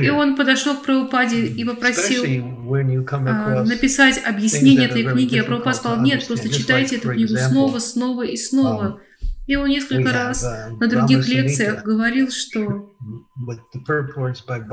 И 0.00 0.10
он 0.10 0.36
подошел 0.36 0.76
к 0.76 0.84
Прабхупаде 0.84 1.46
и 1.46 1.64
попросил 1.64 2.24
а, 2.24 3.64
написать 3.64 4.22
объяснение 4.24 4.88
этой 4.88 5.04
книги. 5.04 5.36
А 5.38 5.44
Прабхупад 5.44 5.76
сказал, 5.76 6.00
нет, 6.00 6.26
просто 6.26 6.48
читайте 6.48 6.96
эту 6.96 7.12
книгу 7.12 7.36
снова, 7.36 7.78
снова 7.78 8.22
и 8.22 8.36
снова. 8.36 8.84
Um, 8.84 8.98
и 9.46 9.56
он 9.56 9.68
несколько 9.70 10.12
раз 10.12 10.44
uh, 10.44 10.76
на 10.78 10.88
других 10.88 11.26
лекциях 11.26 11.82
говорил, 11.82 12.30
что 12.30 12.94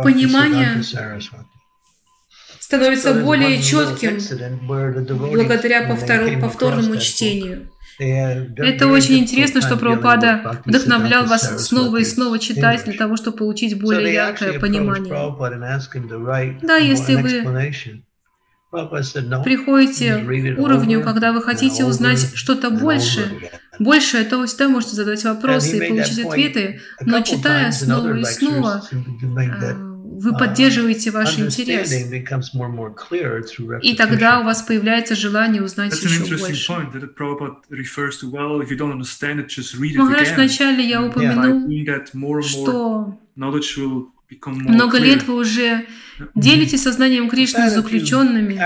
понимание 0.04 0.84
становится 2.60 3.14
более 3.14 3.62
четким 3.62 4.20
благодаря 4.68 5.88
повторному 5.88 6.98
чтению. 6.98 7.70
Это 7.98 8.88
очень 8.88 9.18
интересно, 9.20 9.62
что 9.62 9.78
Прабхупада 9.78 10.62
вдохновлял 10.66 11.26
вас 11.26 11.66
снова 11.68 11.98
и 11.98 12.04
снова 12.04 12.40
читать 12.40 12.84
для 12.86 12.94
того, 12.94 13.16
чтобы 13.16 13.38
получить 13.38 13.80
более 13.80 14.14
яркое 14.14 14.60
понимание. 14.60 15.14
Да, 16.62 16.76
если 16.78 17.16
вы 17.16 17.44
приходите 19.44 20.18
к 20.18 20.60
уровню, 20.60 21.02
когда 21.02 21.32
вы 21.32 21.42
хотите 21.42 21.86
узнать 21.86 22.32
что-то 22.36 22.70
больше, 22.72 23.32
больше, 23.80 24.24
то 24.26 24.38
вы 24.40 24.48
всегда 24.48 24.68
можете 24.68 24.96
задать 24.98 25.24
вопросы 25.24 25.78
и 25.78 25.90
получить 25.90 26.20
ответы, 26.26 26.82
но 27.02 27.22
читая 27.22 27.72
снова 27.72 28.14
и 28.18 28.26
снова, 28.26 28.84
вы 30.20 30.32
а, 30.32 30.38
поддерживаете 30.38 31.12
ваш 31.12 31.38
интерес. 31.40 31.92
И 33.82 33.96
тогда 33.96 34.40
у 34.40 34.44
вас 34.44 34.62
появляется 34.64 35.16
желание 35.16 35.62
узнать 35.64 35.94
еще 35.94 36.20
больше. 36.38 36.72
Махарадж 39.98 40.34
вначале 40.36 40.88
я 40.88 41.04
упомянул, 41.04 41.68
что 42.42 43.20
много 44.42 44.98
лет 44.98 45.24
вы 45.28 45.36
уже 45.36 45.86
делитесь 46.34 46.82
сознанием 46.84 47.30
Кришны 47.30 47.70
с 47.70 47.74
заключенными. 47.74 48.60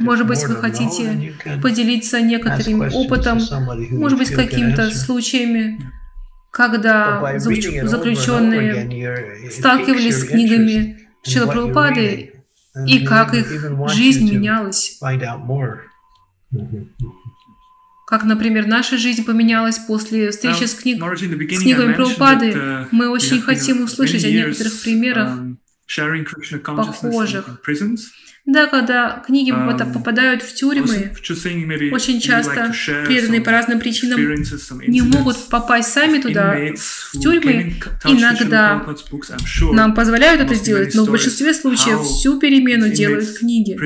Может 0.00 0.26
быть, 0.26 0.44
вы 0.46 0.56
хотите 0.56 1.34
поделиться 1.62 2.20
некоторым 2.20 2.82
опытом, 2.92 3.40
может 3.90 4.18
быть, 4.18 4.30
какими-то 4.30 4.90
случаями, 4.90 5.80
когда 6.54 7.38
заключенные 7.38 9.50
сталкивались 9.50 10.20
с 10.20 10.24
книгами 10.24 11.08
Шила 11.24 11.50
Прабхупады 11.50 12.32
и 12.86 13.04
как 13.04 13.34
их 13.34 13.48
жизнь 13.88 14.32
менялась. 14.32 14.98
Как, 18.06 18.22
например, 18.22 18.66
наша 18.66 18.98
жизнь 18.98 19.24
поменялась 19.24 19.78
после 19.78 20.30
встречи 20.30 20.64
с, 20.64 20.74
книг, 20.74 21.02
с 21.02 21.60
книгами 21.60 21.94
Прабхупады. 21.94 22.52
Uh, 22.52 22.86
Мы 22.92 23.08
очень 23.08 23.40
хотим 23.40 23.82
услышать 23.82 24.24
о 24.24 24.30
некоторых 24.30 24.80
примерах 24.82 25.38
um, 25.38 25.56
похожих. 26.76 27.60
Да, 28.46 28.66
когда 28.66 29.22
книги 29.26 29.50
um, 29.50 29.92
попадают 29.94 30.42
в 30.42 30.54
тюрьмы, 30.54 31.14
очень 31.92 32.20
часто 32.20 32.74
преданные 33.06 33.40
по 33.40 33.50
разным 33.50 33.80
причинам 33.80 34.20
не 34.86 35.00
могут 35.00 35.48
попасть 35.48 35.90
сами 35.92 36.20
туда, 36.20 36.54
в 36.76 37.18
тюрьмы. 37.18 37.74
Иногда 38.04 38.84
нам 39.72 39.94
позволяют 39.94 40.42
это 40.42 40.54
сделать, 40.54 40.94
но 40.94 41.04
в 41.04 41.10
большинстве 41.10 41.54
случаев 41.54 42.02
всю 42.02 42.38
перемену 42.38 42.90
делают 42.90 43.38
книги. 43.38 43.76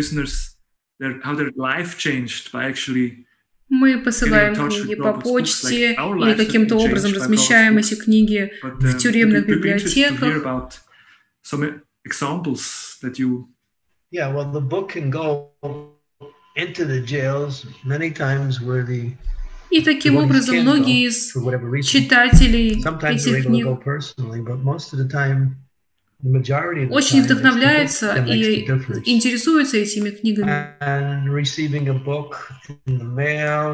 Мы 3.68 3.99
посылаем 3.99 4.57
книги 4.57 4.97
по 4.97 5.12
почте 5.12 5.92
или 5.92 6.35
каким-то 6.35 6.77
образом 6.77 7.12
размещаем 7.12 7.79
эти 7.79 7.94
книги 7.94 8.53
в 8.62 8.85
uh, 8.85 8.99
тюремных 8.99 9.47
библиотеках. 9.47 10.73
Yeah, 14.11 14.33
well, 14.33 14.51
the 14.51 14.61
book 14.61 14.88
can 14.90 15.11
go 15.11 15.51
into 16.57 16.85
the 16.87 17.01
jails 17.01 17.66
many 17.85 18.11
times 18.11 18.61
where 18.61 18.83
the 18.83 19.12
и 19.71 19.83
таким 19.83 20.16
образом 20.16 20.57
многие 20.57 21.09
из 21.09 21.35
читателей 21.85 22.81
этих 22.81 23.44
книг 23.44 23.66
очень 26.90 27.23
вдохновляются 27.23 28.14
и 28.27 28.64
интересуются 29.05 29.77
этими 29.77 30.09
книгами. 30.09 30.51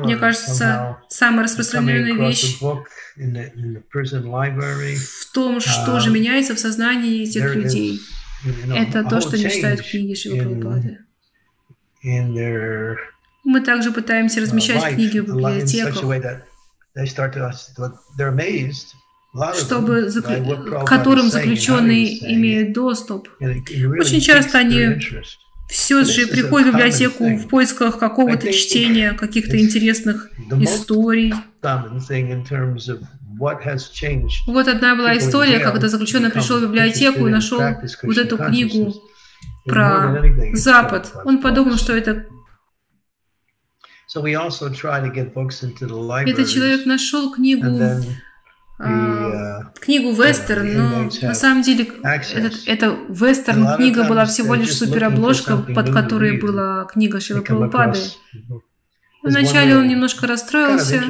Мне 0.05 0.17
кажется, 0.17 0.99
самая 1.09 1.45
распространенная 1.45 2.13
вещь 2.29 2.59
в 2.59 2.81
том, 5.33 5.61
что 5.61 6.01
же 6.01 6.11
меняется 6.11 6.57
в 6.57 6.59
сознании 6.59 7.23
этих 7.23 7.55
людей. 7.55 8.01
Это 8.75 9.05
то, 9.05 9.21
что 9.21 9.37
не 9.37 9.51
читают 9.51 9.81
книги 9.83 10.15
Шива 10.15 10.37
Прабхупады. 10.39 10.99
Мы 13.45 13.61
также 13.61 13.93
пытаемся 13.93 14.41
размещать 14.41 14.95
книги 14.95 15.19
в 15.19 15.27
библиотеках, 15.27 15.95
чтобы, 19.55 20.11
к 20.11 20.85
которым 20.87 21.29
заключенные 21.31 22.35
имеют 22.35 22.73
доступ. 22.73 23.29
Очень 23.41 24.21
часто 24.21 24.59
они 24.59 24.99
все 25.71 26.05
же 26.05 26.27
приходят 26.27 26.69
в 26.69 26.73
библиотеку 26.77 27.25
в 27.37 27.49
поисках 27.49 27.99
какого-то 27.99 28.53
чтения, 28.53 29.13
каких-то 29.13 29.59
интересных 29.59 30.31
историй. 30.61 31.35
Вот 34.47 34.69
одна 34.69 34.95
была 34.95 35.17
история, 35.17 35.61
когда 35.61 35.89
заключенный 35.89 36.31
пришел 36.31 36.59
в 36.59 36.63
библиотеку 36.63 37.27
и 37.27 37.31
нашел 37.31 37.61
вот 38.03 38.19
эту 38.19 38.39
книгу 38.39 38.95
про 39.67 40.23
Запад. 40.53 41.13
Он 41.25 41.41
подумал, 41.41 41.77
что 41.77 41.97
это 41.97 42.27
этот 46.27 46.49
человек 46.49 46.87
нашел 46.87 47.33
книгу 47.33 47.81
а, 48.77 49.73
книгу 49.81 50.13
вестерн, 50.13 50.77
но 50.77 51.11
на 51.23 51.35
самом 51.35 51.63
деле 51.63 51.89
этот, 52.03 52.55
эта 52.67 52.97
вестерн 53.09 53.77
книга 53.77 54.05
была 54.05 54.25
всего 54.27 54.55
лишь 54.55 54.77
суперобложка, 54.77 55.59
под 55.59 55.93
которой 55.93 56.41
была 56.41 56.85
книга 56.85 57.21
Шила 57.21 57.41
Прабхупады. 57.41 57.99
Вначале 59.25 59.77
он 59.77 59.89
немножко 59.89 60.27
расстроился, 60.27 61.03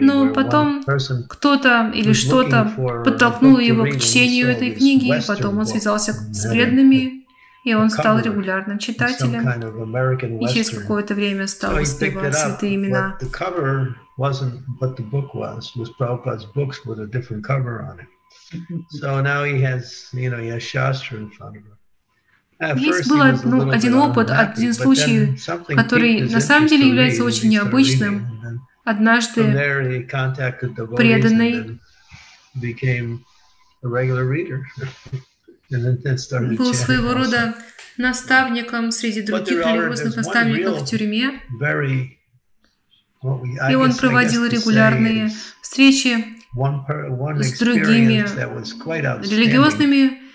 но 0.00 0.32
потом 0.34 0.84
кто-то 1.28 1.90
или 1.94 2.12
что-то 2.12 2.72
подтолкнуло 3.04 3.58
его 3.58 3.84
к 3.84 3.98
чтению 3.98 4.48
этой 4.48 4.72
книги, 4.72 5.18
и 5.18 5.26
потом 5.26 5.58
он 5.58 5.66
связался 5.66 6.12
с 6.12 6.48
преданными, 6.50 7.26
и 7.64 7.74
он 7.74 7.90
стал 7.90 8.20
регулярным 8.20 8.78
читателем, 8.78 9.48
и 10.40 10.48
через 10.48 10.70
какое-то 10.70 11.14
время 11.14 11.46
стал 11.46 11.74
воспевать 11.74 12.36
святые 12.36 12.74
имена. 12.74 13.18
So 19.00 19.22
now 19.22 19.44
he 19.44 19.60
has, 19.60 20.08
you 20.12 20.30
know, 20.30 20.38
he 20.38 20.48
has 20.48 20.62
Shastra 20.62 21.18
in 21.18 21.30
front 21.30 21.56
of 21.56 21.62
him. 21.62 21.77
Есть 22.76 23.08
был 23.08 23.18
ну, 23.44 23.70
один 23.70 23.94
опыт, 23.94 24.30
один 24.30 24.74
случай, 24.74 25.38
который 25.76 26.22
на 26.22 26.40
самом 26.40 26.66
деле 26.66 26.88
является 26.88 27.22
очень 27.22 27.50
необычным. 27.50 28.62
Однажды 28.84 29.44
преданный 30.96 31.78
был 36.56 36.74
своего 36.74 37.14
рода 37.14 37.54
наставником 37.96 38.90
среди 38.90 39.22
других 39.22 39.64
религиозных 39.64 40.16
наставников 40.16 40.82
в 40.82 40.86
тюрьме. 40.86 41.40
И 43.70 43.74
он 43.74 43.94
проводил 43.94 44.46
регулярные 44.46 45.30
встречи 45.62 46.24
с 46.54 47.58
другими 47.58 48.24
религиозными 49.28 50.27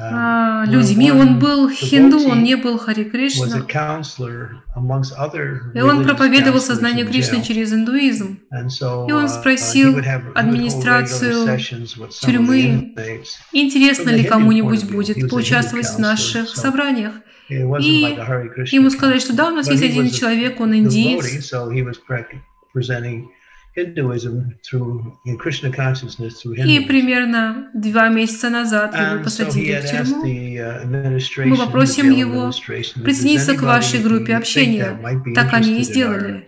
а, 0.00 0.64
людьми. 0.66 1.10
Он 1.10 1.38
был 1.38 1.68
хинду, 1.70 2.18
он 2.20 2.42
не 2.42 2.56
был 2.56 2.78
Хари 2.78 3.04
Кришна. 3.04 3.64
И 5.74 5.80
он 5.80 6.04
проповедовал 6.04 6.60
сознание 6.60 7.04
Кришны 7.04 7.42
через 7.42 7.72
индуизм. 7.72 8.38
И 8.50 9.12
он 9.12 9.24
uh, 9.24 9.28
спросил 9.28 9.98
администрацию 10.34 11.58
тюрьмы, 12.20 12.94
интересно 13.52 14.10
ли 14.10 14.24
кому-нибудь 14.24 14.90
будет 14.90 15.28
поучаствовать 15.30 15.86
в 15.86 15.98
наших 15.98 16.48
собраниях. 16.48 17.14
И 17.48 18.16
ему 18.72 18.90
сказали, 18.90 19.18
что 19.18 19.34
да, 19.34 19.48
у 19.48 19.54
нас 19.54 19.68
есть 19.68 19.82
один 19.82 20.10
человек, 20.10 20.60
он 20.60 20.74
индиец, 20.76 21.52
и 26.64 26.80
примерно 26.86 27.70
два 27.74 28.08
месяца 28.08 28.50
назад 28.50 28.94
его 28.94 29.22
посадили 29.22 29.80
в 29.80 29.84
тюрьму. 29.84 30.24
Uh, 30.24 31.46
Мы 31.46 31.56
попросим 31.56 32.10
его 32.10 32.50
присоединиться 33.04 33.54
к 33.54 33.62
вашей 33.62 34.02
группе 34.02 34.36
общения. 34.36 34.98
Так 35.34 35.52
они 35.54 35.80
и 35.80 35.82
сделали. 35.82 36.46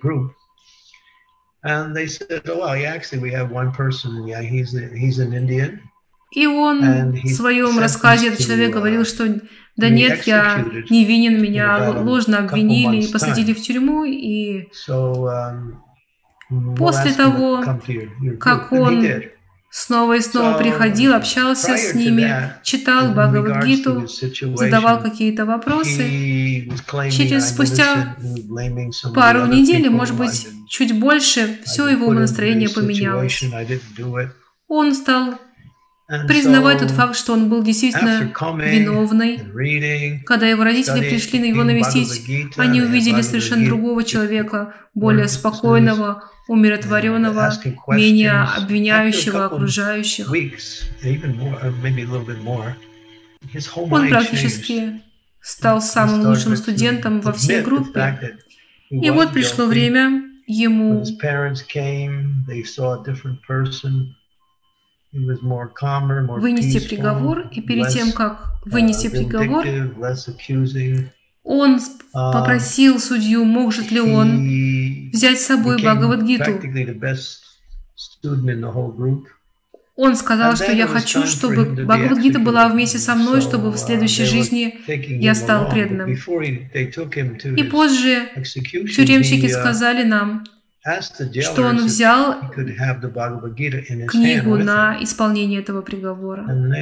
И 6.32 6.46
он 6.46 7.12
в 7.12 7.28
своем 7.28 7.78
рассказе, 7.80 8.28
этот 8.28 8.46
человек 8.46 8.72
говорил, 8.72 9.02
uh, 9.02 9.04
что 9.04 9.40
да 9.76 9.88
нет, 9.88 10.26
я 10.26 10.64
не 10.90 11.04
винен, 11.04 11.40
меня 11.40 11.90
ложно 11.90 12.38
обвинили 12.38 13.02
и 13.02 13.12
посадили 13.12 13.54
в 13.54 13.60
тюрьму, 13.62 14.04
и 14.04 14.68
um, 14.88 15.74
после 16.76 17.12
того, 17.12 17.64
как 18.38 18.72
он 18.72 19.06
снова 19.70 20.16
и 20.16 20.20
снова 20.20 20.58
приходил, 20.58 21.14
общался 21.14 21.76
с 21.76 21.94
ними, 21.94 22.52
читал 22.62 23.12
Бхагавадгиту, 23.12 24.06
задавал 24.56 25.00
какие-то 25.00 25.46
вопросы. 25.46 26.68
Через 27.10 27.50
спустя 27.50 28.16
пару 29.14 29.46
недель, 29.46 29.88
может 29.90 30.16
быть, 30.16 30.48
чуть 30.68 30.98
больше, 30.98 31.60
все 31.64 31.88
его 31.88 32.12
настроение 32.12 32.68
поменялось. 32.68 33.44
Он 34.68 34.94
стал 34.94 35.34
признавать 36.26 36.80
тот 36.80 36.90
факт, 36.90 37.16
что 37.16 37.32
он 37.34 37.48
был 37.48 37.62
действительно 37.62 38.32
виновный. 38.58 39.40
Когда 40.24 40.46
его 40.46 40.64
родители 40.64 41.08
пришли 41.08 41.38
на 41.38 41.44
его 41.44 41.64
навестить, 41.64 42.50
они 42.56 42.82
увидели 42.82 43.22
совершенно 43.22 43.64
другого 43.66 44.02
человека, 44.04 44.74
более 44.94 45.28
спокойного, 45.28 46.24
умиротворенного, 46.48 47.52
менее 47.88 48.42
обвиняющего 48.42 49.44
окружающих. 49.46 50.28
Он 53.76 54.08
практически 54.08 55.02
стал 55.40 55.80
самым 55.80 56.26
лучшим 56.26 56.56
студентом 56.56 57.20
во 57.20 57.32
всей 57.32 57.62
группе. 57.62 58.36
И 58.90 59.10
вот 59.10 59.32
пришло 59.32 59.66
время 59.66 60.24
ему 60.46 61.04
вынести 65.12 66.86
приговор, 66.88 67.48
и 67.52 67.60
перед 67.60 67.88
тем, 67.88 68.12
как 68.12 68.52
вынести 68.64 69.08
uh, 69.08 69.10
приговор, 69.10 69.66
он 71.42 71.76
uh, 71.76 72.32
попросил 72.32 72.98
судью, 73.00 73.44
может 73.44 73.90
ли 73.90 74.00
он 74.00 75.10
взять 75.12 75.40
с 75.40 75.46
собой 75.46 75.78
Бхагавадгиту. 75.78 76.60
Он 79.96 80.16
сказал, 80.16 80.56
что 80.56 80.72
я 80.72 80.86
хочу, 80.86 81.26
чтобы 81.26 81.64
Бхагавадгита 81.64 82.38
была 82.38 82.68
вместе 82.68 82.98
со 82.98 83.14
мной, 83.14 83.40
чтобы 83.40 83.70
в 83.70 83.74
uh, 83.74 83.78
следующей 83.78 84.24
жизни 84.24 84.78
я 84.86 85.34
стал 85.34 85.68
преданным. 85.70 86.08
И 86.08 87.62
позже 87.64 88.28
тюремщики 88.94 89.48
сказали 89.48 90.04
нам, 90.04 90.44
что 90.82 91.62
он 91.62 91.84
взял 91.84 92.50
книгу 94.08 94.56
на 94.56 94.96
исполнение 95.02 95.60
этого 95.60 95.82
приговора. 95.82 96.42
Но 96.42 96.74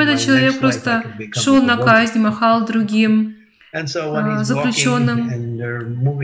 этот 0.00 0.20
человек 0.20 0.58
просто 0.60 1.04
шел 1.34 1.62
на 1.62 1.76
казнь, 1.78 2.18
махал 2.18 2.66
другим 2.66 3.36
а, 3.72 4.44
заключенным. 4.44 5.28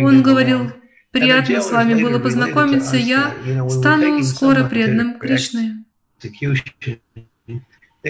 Он 0.03 0.23
говорил, 0.23 0.73
приятно 1.11 1.63
с 1.63 1.71
вами 1.71 2.01
было 2.03 2.19
познакомиться, 2.19 2.97
я 2.97 3.35
стану 3.71 4.23
скоро 4.23 4.65
преданным 4.65 5.19
Кришны. 5.19 5.85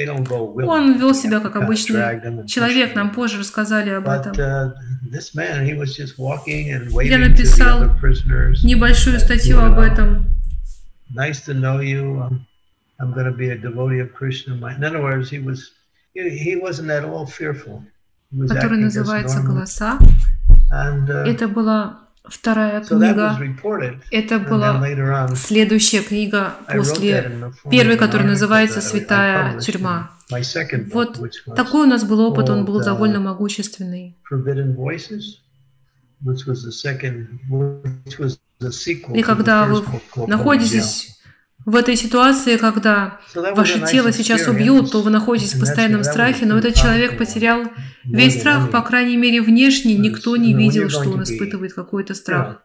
Он 0.07 0.99
вел 0.99 1.15
себя 1.15 1.41
как 1.41 1.57
обычный 1.57 2.47
человек, 2.47 2.95
нам 2.95 3.11
позже 3.11 3.39
рассказали 3.39 3.91
об 3.91 4.09
этом. 4.09 4.33
Uh, 4.33 4.73
Я 7.05 7.19
написал 7.19 7.85
небольшую 8.65 9.19
статью 9.21 9.61
об 9.61 9.79
этом. 9.79 10.31
I'm 13.01 13.13
going 13.13 13.27
to 13.27 13.33
be 13.33 13.51
a 13.51 13.57
devotee 13.57 14.01
of 14.01 14.13
Krishna. 14.13 14.55
In 14.55 14.83
other 14.83 15.01
words, 15.01 15.31
he 15.31 15.39
was 15.39 15.71
he 16.15 16.57
wasn't 16.57 16.91
at 16.91 17.05
all 17.05 17.27
fearful. 17.27 17.85
Который 18.49 18.79
называется 18.79 19.41
«Голоса». 19.41 19.99
And, 20.71 21.09
uh, 21.09 21.25
Это 21.25 21.49
была 21.49 22.08
вторая 22.31 22.81
книга. 22.83 23.38
Это 24.11 24.38
была 24.38 24.85
следующая 25.35 26.01
книга 26.01 26.55
после 26.73 27.53
первой, 27.71 27.97
которая 27.97 28.29
называется 28.29 28.81
«Святая 28.81 29.59
тюрьма». 29.61 30.11
Вот 30.93 31.21
такой 31.57 31.87
у 31.87 31.88
нас 31.88 32.05
был 32.05 32.21
опыт, 32.21 32.51
он 32.51 32.67
был 32.67 32.81
uh, 32.81 32.85
довольно 32.85 33.19
могущественный. 33.19 34.14
И 39.14 39.23
когда 39.23 39.64
вы 39.67 39.85
находитесь 40.27 41.17
в 41.64 41.77
этой 41.77 41.97
ситуации, 41.97 42.57
когда 42.57 43.18
ваше 43.35 43.81
тело 43.87 44.12
сейчас 44.12 44.47
убьют, 44.49 44.90
то 44.90 45.03
вы 45.03 45.11
находитесь 45.11 45.55
в 45.55 45.61
постоянном 45.61 46.05
страхе, 46.05 46.47
но 46.47 46.59
этот 46.59 46.75
человек 46.75 47.18
потерял 47.18 47.64
весь 48.05 48.38
страх, 48.38 48.71
по 48.71 48.81
крайней 48.81 49.16
мере, 49.16 49.42
внешне 49.42 49.94
никто 49.97 50.37
не 50.37 50.55
видел, 50.55 50.88
что 50.88 51.11
он 51.11 51.23
испытывает 51.23 51.75
какой-то 51.75 52.14
страх. 52.14 52.62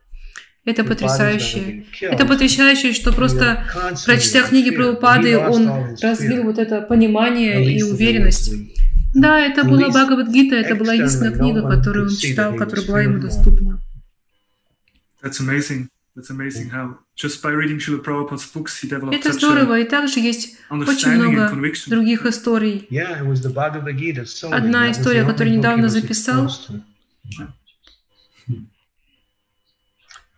Это 0.65 0.85
потрясающе. 0.85 1.83
Это 2.01 2.25
потрясающе, 2.25 2.93
что 2.93 3.11
просто, 3.11 3.65
прочтя 4.05 4.43
книги 4.43 4.71
про 4.71 4.91
упады, 4.91 5.37
он 5.37 5.97
развил 6.01 6.43
вот 6.43 6.57
это 6.57 6.81
понимание 6.81 7.75
и 7.75 7.83
уверенность. 7.83 8.53
Да, 9.13 9.39
это 9.39 9.63
была 9.63 9.89
Бхагавадгита, 9.89 10.55
это 10.55 10.75
была 10.75 10.93
единственная 10.93 11.33
книга, 11.33 11.61
которую 11.69 12.07
он 12.07 12.15
читал, 12.15 12.55
которая 12.55 12.85
была 12.85 13.01
ему 13.01 13.19
доступна. 13.19 13.79
That's 15.21 15.39
amazing. 15.39 15.87
Это 19.11 19.33
здорово, 19.33 19.79
и 19.79 19.83
также 19.85 20.19
есть 20.19 20.57
очень 20.69 21.11
много 21.11 21.51
других 21.87 22.25
историй. 22.27 22.87
Одна 24.51 24.91
история, 24.91 25.25
которую 25.25 25.57
недавно 25.57 25.89
записал, 25.89 26.51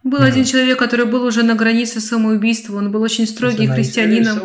Был 0.04 0.22
один 0.22 0.46
человек, 0.46 0.78
который 0.78 1.08
был 1.08 1.24
уже 1.26 1.42
на 1.42 1.56
границе 1.56 2.00
самоубийства. 2.00 2.76
Он 2.78 2.92
был 2.92 3.02
очень 3.02 3.26
строгий 3.26 3.68
христианином. 3.68 4.38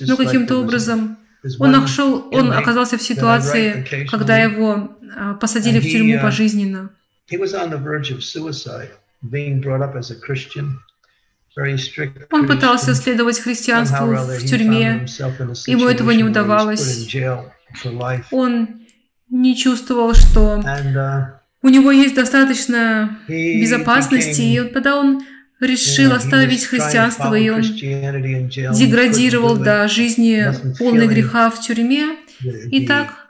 Но 0.00 0.16
каким-то 0.16 0.56
образом 0.58 1.16
он, 1.58 1.70
нашел, 1.72 2.28
он 2.30 2.52
оказался 2.52 2.98
в 2.98 3.02
ситуации, 3.02 4.06
когда 4.10 4.36
его 4.38 4.96
а, 5.16 5.34
посадили 5.34 5.80
в 5.80 5.84
тюрьму 5.90 6.20
пожизненно. 6.20 6.90
Он 12.30 12.46
пытался 12.46 12.94
следовать 12.94 13.40
христианству 13.40 14.06
в 14.06 14.38
тюрьме, 14.46 15.06
ему 15.66 15.86
этого 15.86 16.12
не 16.12 16.24
удавалось. 16.24 17.08
Он 18.30 18.68
не 19.28 19.56
чувствовал, 19.56 20.14
что 20.14 20.62
uh, 20.64 21.24
у 21.62 21.68
него 21.68 21.90
есть 21.90 22.14
достаточно 22.14 23.18
безопасности, 23.28 24.40
и 24.40 24.60
тогда 24.60 24.96
он 24.96 25.22
решил 25.60 26.12
оставить 26.12 26.64
христианство, 26.64 27.34
и 27.34 27.48
он 27.50 27.62
деградировал 27.62 29.56
до 29.56 29.88
жизни 29.88 30.46
полной 30.78 31.08
греха 31.08 31.50
в 31.50 31.60
тюрьме. 31.60 32.16
И 32.70 32.86
так 32.86 33.28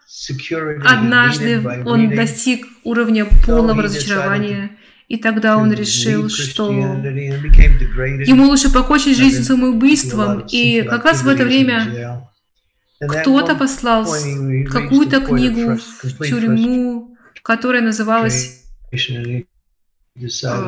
однажды 0.84 1.66
он 1.86 2.14
достиг 2.14 2.66
уровня 2.84 3.26
полного 3.47 3.82
разочарования, 3.82 4.70
и 5.09 5.16
тогда 5.16 5.56
он 5.56 5.72
решил, 5.72 6.28
что 6.28 6.70
ему 6.70 8.44
лучше 8.44 8.72
покончить 8.72 9.16
жизнь 9.16 9.42
самоубийством. 9.42 10.44
И 10.50 10.82
как 10.82 11.04
раз 11.06 11.22
в 11.22 11.28
это 11.28 11.44
время 11.44 12.28
кто-то 13.00 13.56
послал 13.56 14.06
какую-то 14.70 15.20
книгу 15.20 15.78
в 16.02 16.24
тюрьму, 16.24 17.16
которая 17.42 17.82
называлась 17.82 18.64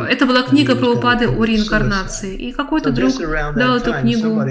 это 0.08 0.26
была 0.26 0.42
книга 0.42 0.76
про 0.76 0.90
упады 0.90 1.28
о 1.28 1.44
реинкарнации. 1.44 2.36
И 2.36 2.52
какой-то 2.52 2.90
друг 2.90 3.12
дал 3.56 3.76
эту 3.76 3.92
книгу 3.94 4.42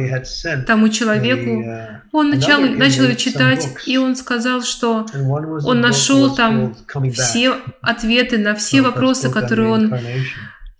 тому 0.65 0.89
человеку. 0.89 1.61
Uh, 1.61 1.99
он 2.11 2.31
начал, 2.31 2.59
начал 2.61 3.03
ее 3.03 3.15
читать, 3.15 3.69
и 3.85 3.97
он 3.97 4.15
сказал, 4.15 4.61
что 4.61 5.05
он 5.63 5.81
нашел 5.81 6.35
там 6.35 6.75
все 7.13 7.55
ответы 7.81 8.37
на 8.37 8.55
все 8.55 8.81
вопросы, 8.81 9.31
которые 9.31 9.69
он 9.69 9.93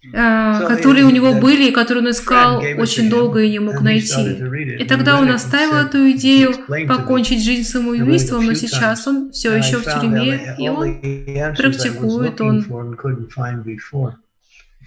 которые 0.02 1.06
у 1.06 1.10
него 1.10 1.34
были 1.34 1.70
и 1.70 1.72
которые 1.72 2.04
он 2.04 2.12
искал 2.12 2.64
очень 2.78 3.10
долго 3.10 3.42
и 3.42 3.50
не 3.50 3.60
мог 3.60 3.82
найти. 3.82 4.38
И 4.80 4.86
тогда 4.86 5.20
он 5.20 5.30
оставил 5.30 5.76
эту 5.76 6.10
идею 6.12 6.54
покончить 6.88 7.44
жизнь 7.44 7.64
самоубийством, 7.70 8.46
но 8.46 8.54
сейчас 8.54 9.06
он 9.08 9.32
все 9.32 9.54
еще 9.56 9.78
в 9.78 9.84
тюрьме, 9.84 10.56
и 10.58 10.70
он 10.70 11.02
практикует, 11.56 12.40
он 12.42 12.66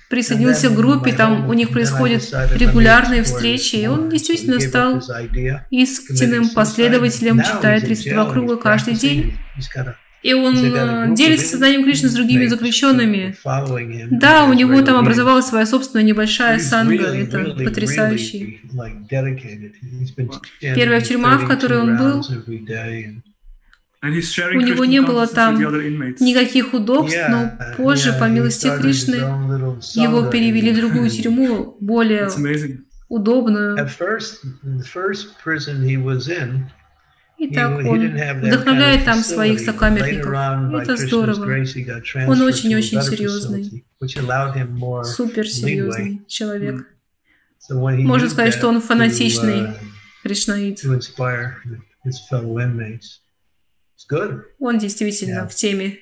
присоединился 0.08 0.68
к 0.68 0.74
группе, 0.74 1.12
там 1.14 1.48
у 1.48 1.52
них 1.54 1.70
происходят 1.70 2.22
регулярные 2.54 3.22
встречи, 3.22 3.76
и 3.76 3.86
он 3.86 4.10
действительно 4.10 4.60
стал 4.60 5.02
истинным 5.70 6.50
последователем, 6.50 7.42
читает 7.42 7.84
32 7.84 8.30
круга 8.30 8.56
каждый 8.56 8.94
день. 8.94 9.34
И 10.22 10.34
он 10.34 10.54
э, 10.56 11.14
делится 11.14 11.46
сознанием 11.48 11.82
Кришны 11.84 12.08
с 12.08 12.14
другими 12.14 12.46
заключенными. 12.46 13.36
Да, 14.10 14.44
у 14.44 14.52
него 14.52 14.80
там 14.82 14.96
образовалась 14.96 15.46
своя 15.46 15.66
собственная 15.66 16.04
небольшая 16.04 16.58
санга. 16.60 17.04
Это 17.06 17.56
потрясающе. 17.64 18.60
Первая 20.60 21.00
тюрьма, 21.00 21.38
в 21.38 21.48
которой 21.48 21.80
он 21.80 21.96
был, 21.96 22.24
у 24.02 24.60
него 24.60 24.84
не 24.84 25.00
было 25.00 25.26
там 25.28 25.58
никаких 26.20 26.74
удобств, 26.74 27.18
но 27.28 27.52
позже, 27.76 28.12
по 28.18 28.24
милости 28.24 28.68
Кришны, 28.80 29.16
его 29.94 30.30
перевели 30.30 30.72
в 30.72 30.76
другую 30.76 31.10
тюрьму, 31.10 31.76
более 31.80 32.28
удобную. 33.08 33.76
Итак, 37.44 37.78
он 37.84 38.08
вдохновляет 38.40 39.04
там 39.04 39.18
своих 39.24 39.58
сокамерников. 39.58 40.32
Это 40.80 40.96
здорово. 40.96 41.44
Он 41.44 42.40
очень-очень 42.42 43.02
серьезный, 43.02 43.84
суперсерьезный 45.04 46.22
человек. 46.28 46.86
Можно 47.68 48.28
сказать, 48.28 48.54
что 48.54 48.68
он 48.68 48.80
фанатичный 48.80 49.62
uh, 49.62 49.74
кришнаит. 50.22 50.80
Он 54.58 54.78
действительно 54.78 55.48
в 55.48 55.54
теме. 55.54 55.98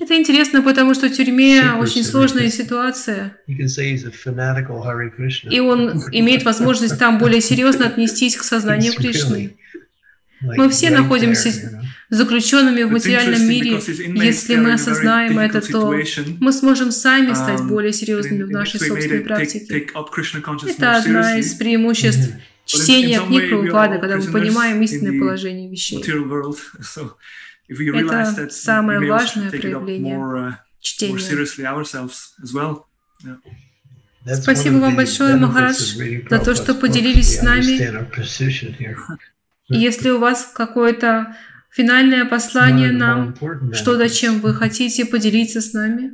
Это 0.00 0.16
интересно, 0.16 0.62
потому 0.62 0.94
что 0.94 1.08
в 1.08 1.12
тюрьме 1.12 1.74
очень 1.78 2.04
сложная 2.04 2.50
ситуация. 2.50 3.36
И 3.46 5.60
он 5.60 6.02
имеет 6.12 6.44
возможность 6.44 6.98
там 6.98 7.18
более 7.18 7.40
серьезно 7.40 7.86
отнестись 7.86 8.36
к 8.36 8.44
сознанию 8.44 8.92
Кришны. 8.94 9.56
Мы 10.40 10.70
все 10.70 10.90
находимся 10.90 11.50
заключенными 12.10 12.84
в 12.84 12.92
материальном 12.92 13.48
мире. 13.48 13.80
Если 14.24 14.56
мы 14.56 14.74
осознаем 14.74 15.38
это, 15.38 15.60
то 15.60 15.94
мы 16.40 16.52
сможем 16.52 16.90
сами 16.90 17.34
стать 17.34 17.60
um, 17.60 17.68
более 17.68 17.92
серьезными 17.92 18.44
в 18.44 18.50
нашей 18.50 18.80
собственной 18.80 19.20
практике. 19.20 19.88
Это 20.68 20.96
одна 20.96 21.38
из 21.38 21.54
преимуществ 21.54 22.30
чтения 22.64 23.20
книг 23.20 23.48
Прабхупады, 23.48 23.98
когда 23.98 24.16
мы 24.16 24.30
понимаем 24.30 24.80
истинное 24.82 25.18
положение 25.18 25.68
вещей. 25.68 26.02
Это 27.68 28.48
самое 28.50 29.00
важное 29.10 29.50
проявление 29.50 30.16
uh, 30.16 30.52
чтения. 30.80 31.18
Спасибо 34.34 34.76
вам 34.76 34.96
большое, 34.96 35.36
Махарадж, 35.36 35.96
за 36.28 36.38
то, 36.38 36.54
что 36.54 36.74
поделились 36.74 37.38
с 37.38 37.42
нами. 37.42 37.78
Если 39.68 40.10
у 40.10 40.18
вас 40.18 40.50
какое-то 40.54 41.36
финальное 41.70 42.24
послание 42.24 42.90
нам, 42.90 43.34
что-то, 43.72 44.08
чем 44.08 44.40
вы 44.40 44.54
хотите 44.54 45.04
поделиться 45.04 45.60
с 45.60 45.72
нами. 45.72 46.12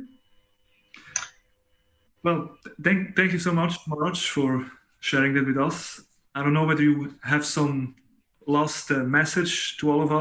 Well, 2.23 2.57
thank, 2.81 3.15
thank 3.15 3.33
you 3.33 3.39
so 3.39 3.53
much, 3.53 3.77
Maharaj, 3.85 4.19
for 4.19 4.65
sharing 4.99 5.33
that 5.35 5.45
with 5.45 5.57
us. 5.57 6.01
I 6.33 6.41
don't 6.41 6.53
know 6.53 6.65
whether 6.65 6.81
you 6.81 7.13
have 7.21 7.45
some 7.45 7.93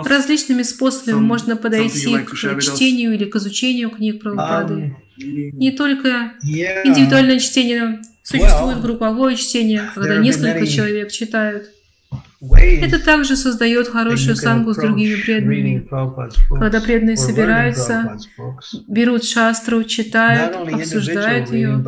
Различными 0.07 0.63
способами 0.63 1.21
можно 1.21 1.57
подойти 1.57 2.17
к 2.19 2.35
чтению 2.61 3.15
или 3.15 3.25
к 3.25 3.37
изучению 3.37 3.91
книг 3.91 4.23
Прабхупады. 4.23 4.75
Um, 4.75 5.51
Не 5.53 5.71
только 5.73 6.33
индивидуальное 6.43 7.39
чтение, 7.39 8.01
существует 8.23 8.81
групповое 8.81 9.37
чтение, 9.37 9.91
когда 9.95 10.17
несколько 10.17 10.67
человек 10.67 11.11
читают. 11.11 11.71
Это 12.53 13.03
также 13.03 13.37
создает 13.37 13.89
хорошую 13.89 14.37
сангу 14.37 14.75
с 14.75 14.77
другими 14.77 15.15
преданными. 15.15 15.89
Когда 16.51 16.81
преданные 16.81 17.17
собираются, 17.17 18.19
берут 18.89 19.25
шастру, 19.25 19.85
читают, 19.85 20.57
обсуждают 20.57 21.51
ее. 21.51 21.83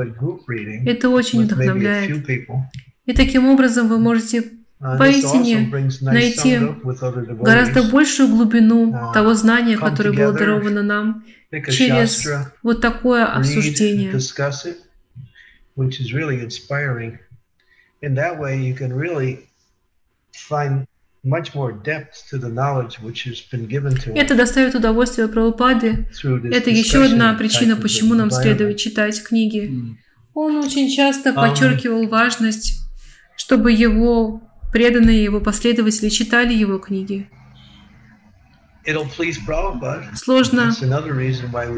Это 0.87 1.11
очень 1.11 1.45
вдохновляет. 1.45 2.27
И 3.07 3.13
таким 3.13 3.47
образом 3.49 3.89
вы 3.89 3.99
можете 3.99 4.43
поистине 4.79 5.71
найти 6.03 6.59
гораздо 7.41 7.83
большую 7.91 8.29
глубину 8.29 8.93
uh, 8.93 9.13
того 9.13 9.35
знания, 9.35 9.79
которое 9.79 10.13
было 10.13 10.33
даровано 10.33 10.83
нам 10.83 11.25
через 11.69 12.29
вот 12.63 12.81
такое 12.81 13.25
обсуждение. 13.25 14.13
Это 24.15 24.35
доставит 24.37 24.75
удовольствие 24.75 25.29
Прабхупаде. 25.29 26.09
Это 26.53 26.71
еще 26.71 27.05
одна 27.05 27.35
причина, 27.35 27.77
почему 27.77 28.15
нам 28.15 28.31
следует 28.31 28.77
читать 28.77 29.23
книги. 29.23 29.97
Он 30.35 30.57
очень 30.59 30.95
часто 30.95 31.33
подчеркивал 31.33 32.07
важность, 32.09 32.83
чтобы 33.37 33.73
его 33.73 34.46
преданные 34.73 35.23
его 35.23 35.41
последователи 35.41 36.09
читали 36.09 36.53
его 36.53 36.79
книги. 36.79 37.29
Сложно 40.15 40.73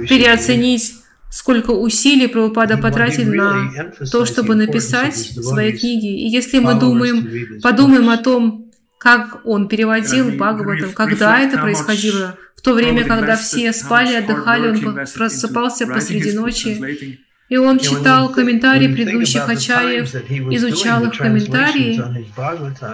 переоценить, 0.08 0.94
сколько 1.30 1.70
усилий 1.70 2.26
Прабхупада 2.26 2.76
потратил 2.76 3.32
на 3.32 3.70
то, 4.10 4.26
чтобы 4.26 4.54
написать 4.54 5.16
свои 5.16 5.72
книги. 5.72 6.26
И 6.26 6.28
если 6.28 6.58
мы 6.58 6.74
думаем, 6.74 7.60
подумаем 7.62 8.10
о 8.10 8.18
том, 8.18 8.70
как 8.98 9.40
он 9.44 9.68
переводил 9.68 10.32
Бхагаватам, 10.32 10.92
когда 10.92 11.40
это 11.40 11.58
происходило, 11.58 12.36
в 12.56 12.60
то 12.60 12.74
время, 12.74 13.04
когда 13.04 13.36
все 13.36 13.72
спали, 13.72 14.16
отдыхали, 14.16 14.70
он 14.70 15.06
просыпался 15.14 15.86
посреди 15.86 16.32
ночи, 16.32 17.20
и 17.48 17.56
он 17.56 17.78
читал 17.78 18.30
комментарии 18.30 18.92
предыдущих 18.92 19.48
ачаев, 19.48 20.14
изучал 20.52 21.04
их 21.04 21.16
комментарии 21.16 22.00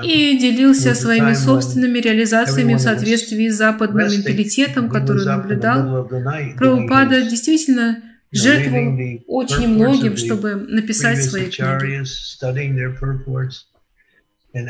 и 0.05 0.39
делился 0.39 0.95
своими 0.95 1.35
собственными 1.35 1.99
реализациями 1.99 2.75
в 2.75 2.79
соответствии 2.81 3.49
с 3.49 3.57
западным 3.57 4.09
менталитетом, 4.11 4.89
который 4.89 5.23
он 5.23 5.29
наблюдал. 5.29 6.09
Прабхупада 6.57 7.23
действительно 7.23 8.03
жертвовал 8.31 8.99
очень 9.27 9.69
многим, 9.69 10.17
чтобы 10.17 10.55
написать 10.55 11.23
свои 11.25 11.47
книги. 11.51 12.05
И 14.55 14.61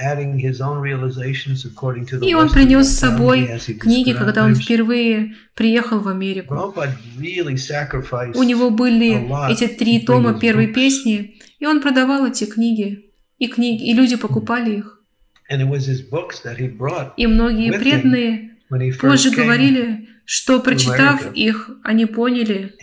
он 2.34 2.48
принес 2.48 2.88
с 2.88 2.98
собой 2.98 3.60
книги, 3.78 4.14
когда 4.14 4.44
он 4.44 4.54
впервые 4.54 5.34
приехал 5.54 6.00
в 6.00 6.08
Америку. 6.08 6.54
У 6.54 8.42
него 8.42 8.70
были 8.70 9.52
эти 9.52 9.66
три 9.66 10.00
тома 10.00 10.40
первой 10.40 10.68
песни, 10.68 11.34
и 11.58 11.66
он 11.66 11.82
продавал 11.82 12.26
эти 12.26 12.44
книги, 12.44 13.10
и 13.38 13.46
книги, 13.46 13.90
и 13.90 13.92
люди 13.92 14.16
покупали 14.16 14.78
их. 14.78 15.02
И 15.50 17.26
многие 17.26 17.78
преданные 17.78 18.53
позже 18.68 19.30
говорили, 19.30 20.08
что 20.24 20.60
прочитав 20.60 21.34
их, 21.34 21.70
они 21.82 22.06
поняли, 22.06 22.74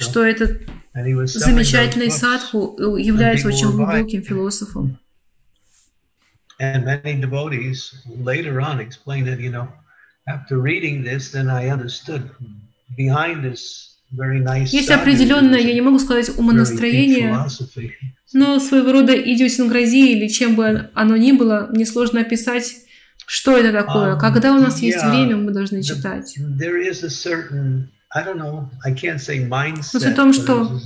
что 0.00 0.24
этот 0.24 0.62
замечательный 1.26 2.10
садху 2.10 2.96
является 2.96 3.48
очень 3.48 3.70
глубоким 3.70 4.22
философом. 4.22 4.98
And 6.60 6.84
many 6.84 7.20
devotees 7.20 7.92
later 8.06 8.60
on 8.60 8.78
explained 8.78 9.26
that, 9.26 9.40
you 9.40 9.50
know, 9.50 9.66
after 10.28 10.60
reading 10.60 11.02
this, 11.02 11.32
then 11.32 11.50
I 11.50 11.68
understood 11.68 12.30
behind 12.96 13.42
this 13.42 13.94
есть 14.70 14.90
определенное, 14.90 15.58
я 15.58 15.74
не 15.74 15.80
могу 15.80 15.98
сказать 15.98 16.30
умонастроение, 16.36 17.36
но 18.32 18.60
своего 18.60 18.92
рода 18.92 19.14
идиосинкразия 19.14 20.12
или 20.12 20.28
чем 20.28 20.54
бы 20.54 20.90
оно 20.94 21.16
ни 21.16 21.32
было, 21.32 21.68
мне 21.72 21.84
сложно 21.84 22.20
описать, 22.20 22.83
что 23.26 23.56
это 23.56 23.72
такое. 23.72 24.14
Um, 24.14 24.20
Когда 24.20 24.54
у 24.54 24.58
нас 24.58 24.80
есть 24.80 25.02
время, 25.04 25.36
мы 25.36 25.52
должны 25.52 25.82
читать. 25.82 26.36
Но 26.38 26.56
суть 29.82 30.04
в 30.04 30.14
том, 30.14 30.32
что 30.32 30.80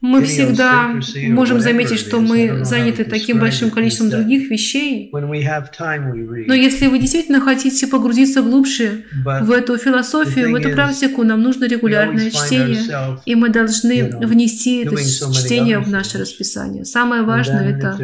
мы 0.00 0.24
всегда 0.24 0.98
можем 1.28 1.60
заметить, 1.60 1.98
что 1.98 2.20
мы 2.20 2.64
заняты 2.64 3.04
таким 3.04 3.38
большим 3.38 3.70
количеством 3.70 4.10
других 4.10 4.50
вещей. 4.50 5.10
Но 5.12 6.54
если 6.54 6.86
вы 6.86 6.98
действительно 6.98 7.40
хотите 7.40 7.86
погрузиться 7.86 8.42
глубже 8.42 9.04
в 9.24 9.50
эту 9.50 9.76
философию, 9.76 10.52
в 10.52 10.54
эту 10.54 10.70
практику, 10.70 11.22
нам 11.22 11.42
нужно 11.42 11.66
регулярное 11.66 12.30
чтение, 12.30 13.20
и 13.26 13.34
мы 13.34 13.50
должны 13.50 14.10
внести 14.20 14.84
это 14.84 14.96
чтение 14.96 15.78
в 15.78 15.88
наше 15.90 16.18
расписание. 16.18 16.84
Самое 16.84 17.22
важное– 17.22 17.76
это 17.76 17.98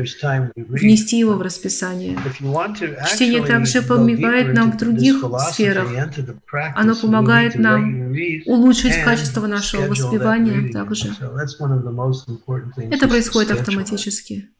внести 0.56 1.18
его 1.18 1.34
в 1.34 1.42
расписание. 1.42 2.18
Чтение 3.12 3.42
также 3.44 3.82
помогает 3.82 4.54
нам 4.54 4.72
в 4.72 4.76
других 4.76 5.24
сферах. 5.50 5.88
Оно 6.74 6.94
помогает 6.94 7.54
нам 7.56 8.12
улучшить 8.46 9.02
качество 9.02 9.46
нашего 9.46 9.86
воспевания 9.86 10.70
также. 10.70 11.10
Это 12.90 13.08
происходит 13.08 13.50
автоматически. 13.52 14.50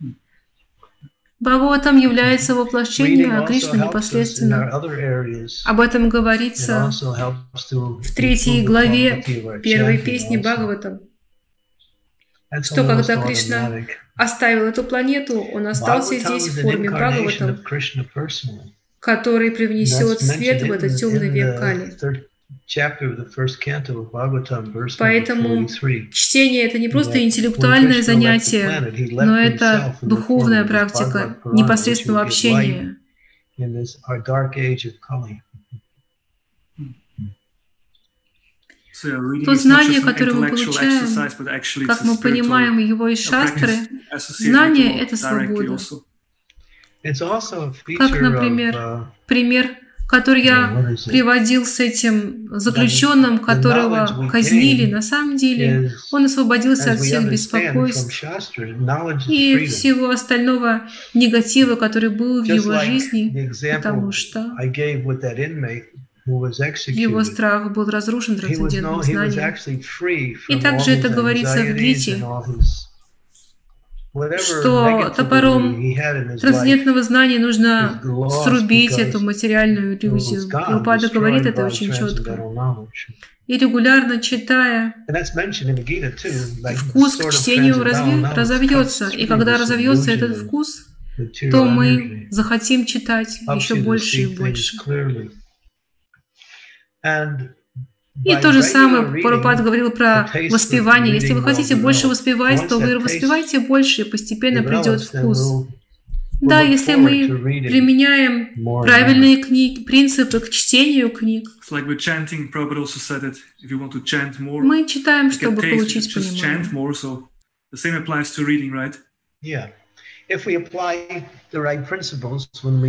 Бхагаватам 1.39 1.99
является 1.99 2.55
воплощением, 2.55 3.33
а 3.39 3.47
Кришна 3.47 3.87
непосредственно. 3.87 4.71
Об 5.65 5.81
этом 5.81 6.09
говорится 6.09 6.91
в 6.93 8.15
третьей 8.15 8.65
главе 8.65 9.23
первой 9.63 9.99
песни 9.99 10.39
Бхагаватам, 10.39 11.01
что 12.63 12.87
когда 12.87 13.23
Кришна 13.23 13.71
оставил 14.15 14.65
эту 14.65 14.83
планету, 14.83 15.41
он 15.41 15.67
остался 15.67 16.19
здесь 16.19 16.49
в 16.49 16.63
форме 16.63 16.89
Бхагаватам, 16.91 17.59
который 18.99 19.51
привнесет 19.51 20.21
свет 20.21 20.63
в 20.63 20.73
этот 20.73 20.97
темный 20.97 21.29
век 21.29 21.61
Кали. 21.61 21.97
Поэтому 24.99 25.69
чтение 26.13 26.65
это 26.65 26.79
не 26.79 26.89
просто 26.89 27.25
интеллектуальное 27.25 28.03
занятие, 28.03 28.93
но 29.11 29.39
это 29.39 29.97
духовная 30.03 30.65
практика 30.65 31.39
непосредственного 31.45 32.23
общения. 32.23 32.97
То 39.45 39.55
знание, 39.55 40.01
которое 40.01 40.33
мы 40.33 40.49
получаем, 40.49 41.87
как 41.87 42.05
мы 42.05 42.17
понимаем 42.17 42.79
его 42.79 43.09
из 43.09 43.23
шастры, 43.23 43.73
знание— 44.39 45.01
это 45.03 45.17
свобода. 45.17 45.79
Как, 47.99 48.21
например, 48.21 48.75
uh, 48.75 49.05
пример 49.27 49.77
который 50.09 50.43
я 50.45 50.95
приводил 51.07 51.67
с 51.67 51.81
этим 51.81 52.47
заключенным, 52.51 53.39
которого 53.39 54.29
казнили, 54.31 54.91
на 54.91 55.03
самом 55.03 55.37
деле 55.37 55.93
он 56.13 56.25
освободился 56.27 56.93
от 56.93 57.01
всех 57.01 57.29
беспокойств 57.31 58.23
и 59.29 59.67
всего 59.67 60.11
остального 60.11 60.83
негатива, 61.15 61.75
который 61.77 62.11
был 62.11 62.43
в 62.43 62.47
его 62.47 62.79
жизни, 62.81 63.51
потому 63.75 64.13
что 64.13 64.53
его 66.27 67.23
страх 67.25 67.73
был 67.73 67.89
разрушен 67.89 68.37
трансцендентным 68.37 69.03
знанием. 69.03 69.55
И 70.49 70.61
также 70.61 70.91
это 70.93 71.09
говорится 71.09 71.59
в 71.63 71.75
Гите, 71.77 72.23
что 74.39 75.13
топором 75.17 75.75
трансцендентного 76.41 77.03
знания 77.03 77.39
нужно 77.39 78.01
срубить 78.45 78.91
эту 79.09 79.21
материальную 79.21 79.97
иллюзию. 79.99 80.41
Прабхупада 80.49 81.09
говорит 81.15 81.41
это 81.47 81.65
очень 81.67 81.89
четко. 82.09 82.31
И 83.47 83.59
регулярно 83.59 84.21
читая, 84.21 84.95
вкус 86.77 87.17
к 87.17 87.31
чтению 87.33 87.75
разви- 87.85 88.35
разовьется. 88.35 89.09
И 89.09 89.27
когда 89.27 89.53
разовьется 89.59 90.11
этот 90.11 90.37
вкус, 90.47 90.87
то 91.51 91.65
мы 91.65 92.27
захотим 92.31 92.85
читать 92.87 93.39
еще 93.57 93.75
больше 93.85 94.17
и 94.23 94.27
больше. 94.37 94.77
И 98.25 98.35
то 98.37 98.53
же 98.53 98.63
самое 98.63 99.23
Парупад 99.23 99.63
говорил 99.63 99.91
про 99.91 100.29
воспевание. 100.51 101.15
Если 101.15 101.33
вы 101.33 101.43
хотите 101.43 101.75
больше 101.77 102.09
воспевать, 102.09 102.69
то 102.69 102.79
вы 102.79 102.99
воспевайте 102.99 103.61
больше, 103.61 104.03
и 104.03 104.05
постепенно 104.05 104.63
придет 104.63 105.01
вкус. 105.03 105.67
Да, 106.43 106.61
если 106.61 106.95
мы 106.97 107.27
применяем 107.69 108.51
правильные 108.83 109.43
книги, 109.43 109.85
принципы 109.85 110.39
к 110.41 110.51
чтению 110.51 111.09
книг, 111.11 111.49
мы 114.67 114.87
читаем, 114.87 115.31
чтобы 115.33 115.63
получить 115.79 116.13
понимание. 116.15 116.43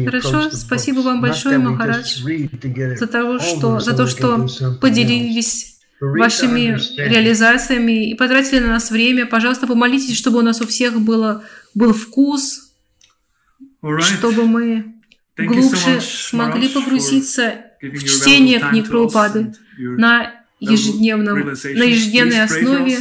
Хорошо, 0.05 0.49
спасибо 0.51 0.99
вам 1.01 1.21
большое, 1.21 1.57
Махарадж, 1.59 2.23
за, 2.97 3.07
того, 3.07 3.39
что, 3.39 3.79
за 3.79 3.95
то, 3.95 4.07
что 4.07 4.47
поделились 4.81 5.79
вашими 5.99 6.77
реализациями 6.97 8.09
и 8.09 8.15
потратили 8.15 8.59
на 8.59 8.67
нас 8.67 8.91
время. 8.91 9.25
Пожалуйста, 9.25 9.67
помолитесь, 9.67 10.17
чтобы 10.17 10.39
у 10.39 10.41
нас 10.41 10.61
у 10.61 10.67
всех 10.67 10.99
было, 11.01 11.43
был 11.75 11.93
вкус, 11.93 12.71
чтобы 13.99 14.45
мы 14.45 14.95
глубже 15.37 16.01
смогли 16.01 16.69
погрузиться 16.69 17.55
в 17.81 17.99
чтение 18.03 18.59
книг 18.59 18.89
Прабхупады 18.89 19.53
на 19.77 20.33
ежедневном, 20.59 21.45
на 21.45 21.83
ежедневной 21.83 22.43
основе, 22.43 22.97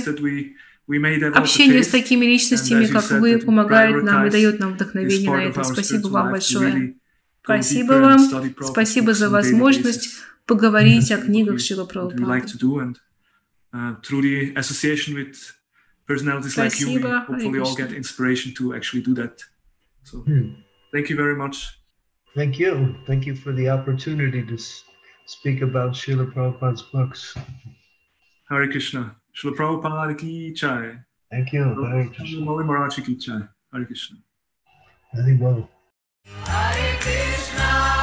Общение 0.88 1.82
с 1.82 1.88
такими 1.88 2.24
личностями, 2.26 2.86
как 2.86 3.10
вы, 3.10 3.38
помогает 3.38 4.02
нам 4.02 4.26
и 4.26 4.30
дает 4.30 4.60
нам 4.60 4.74
вдохновение 4.74 5.30
на 5.30 5.44
это. 5.44 5.64
Спасибо 5.64 6.08
вам 6.08 6.30
большое. 6.30 6.96
Спасибо 7.42 7.92
вам. 7.94 8.18
Спасибо 8.60 9.14
за 9.14 9.30
возможность 9.30 10.20
поговорить 10.46 11.10
о 11.10 11.18
книгах 11.18 11.60
Шила 11.60 11.84
Прабхупады. 11.84 12.22
hmm. 20.24 20.54
thank 20.92 21.10
you 21.10 21.16
very 21.16 21.34
much. 21.34 21.80
Thank 22.36 22.58
you. 22.58 22.94
Thank 23.06 23.26
you 23.26 23.34
for 23.34 23.52
the 23.52 23.68
opportunity 23.70 24.42
to 24.44 24.56
speak 25.26 25.62
about 25.62 25.94
Srila 25.94 26.32
Prabhupada's 26.32 26.82
books. 26.92 27.34
Hare 28.48 28.68
Krishna. 28.68 29.16
Shri 29.36 29.52
Prabhupada 29.52 30.18
ki 30.18 30.54
chai. 30.54 30.96
Thank 31.30 31.52
you. 31.52 31.64
Hare 31.84 32.08
Krishna. 32.08 32.40
Maharaj 32.40 33.04
ki 33.04 33.16
chai. 33.16 33.42
Hare 33.70 33.84
Krishna. 33.84 34.16
Hare 35.12 36.96
Krishna. 37.02 37.95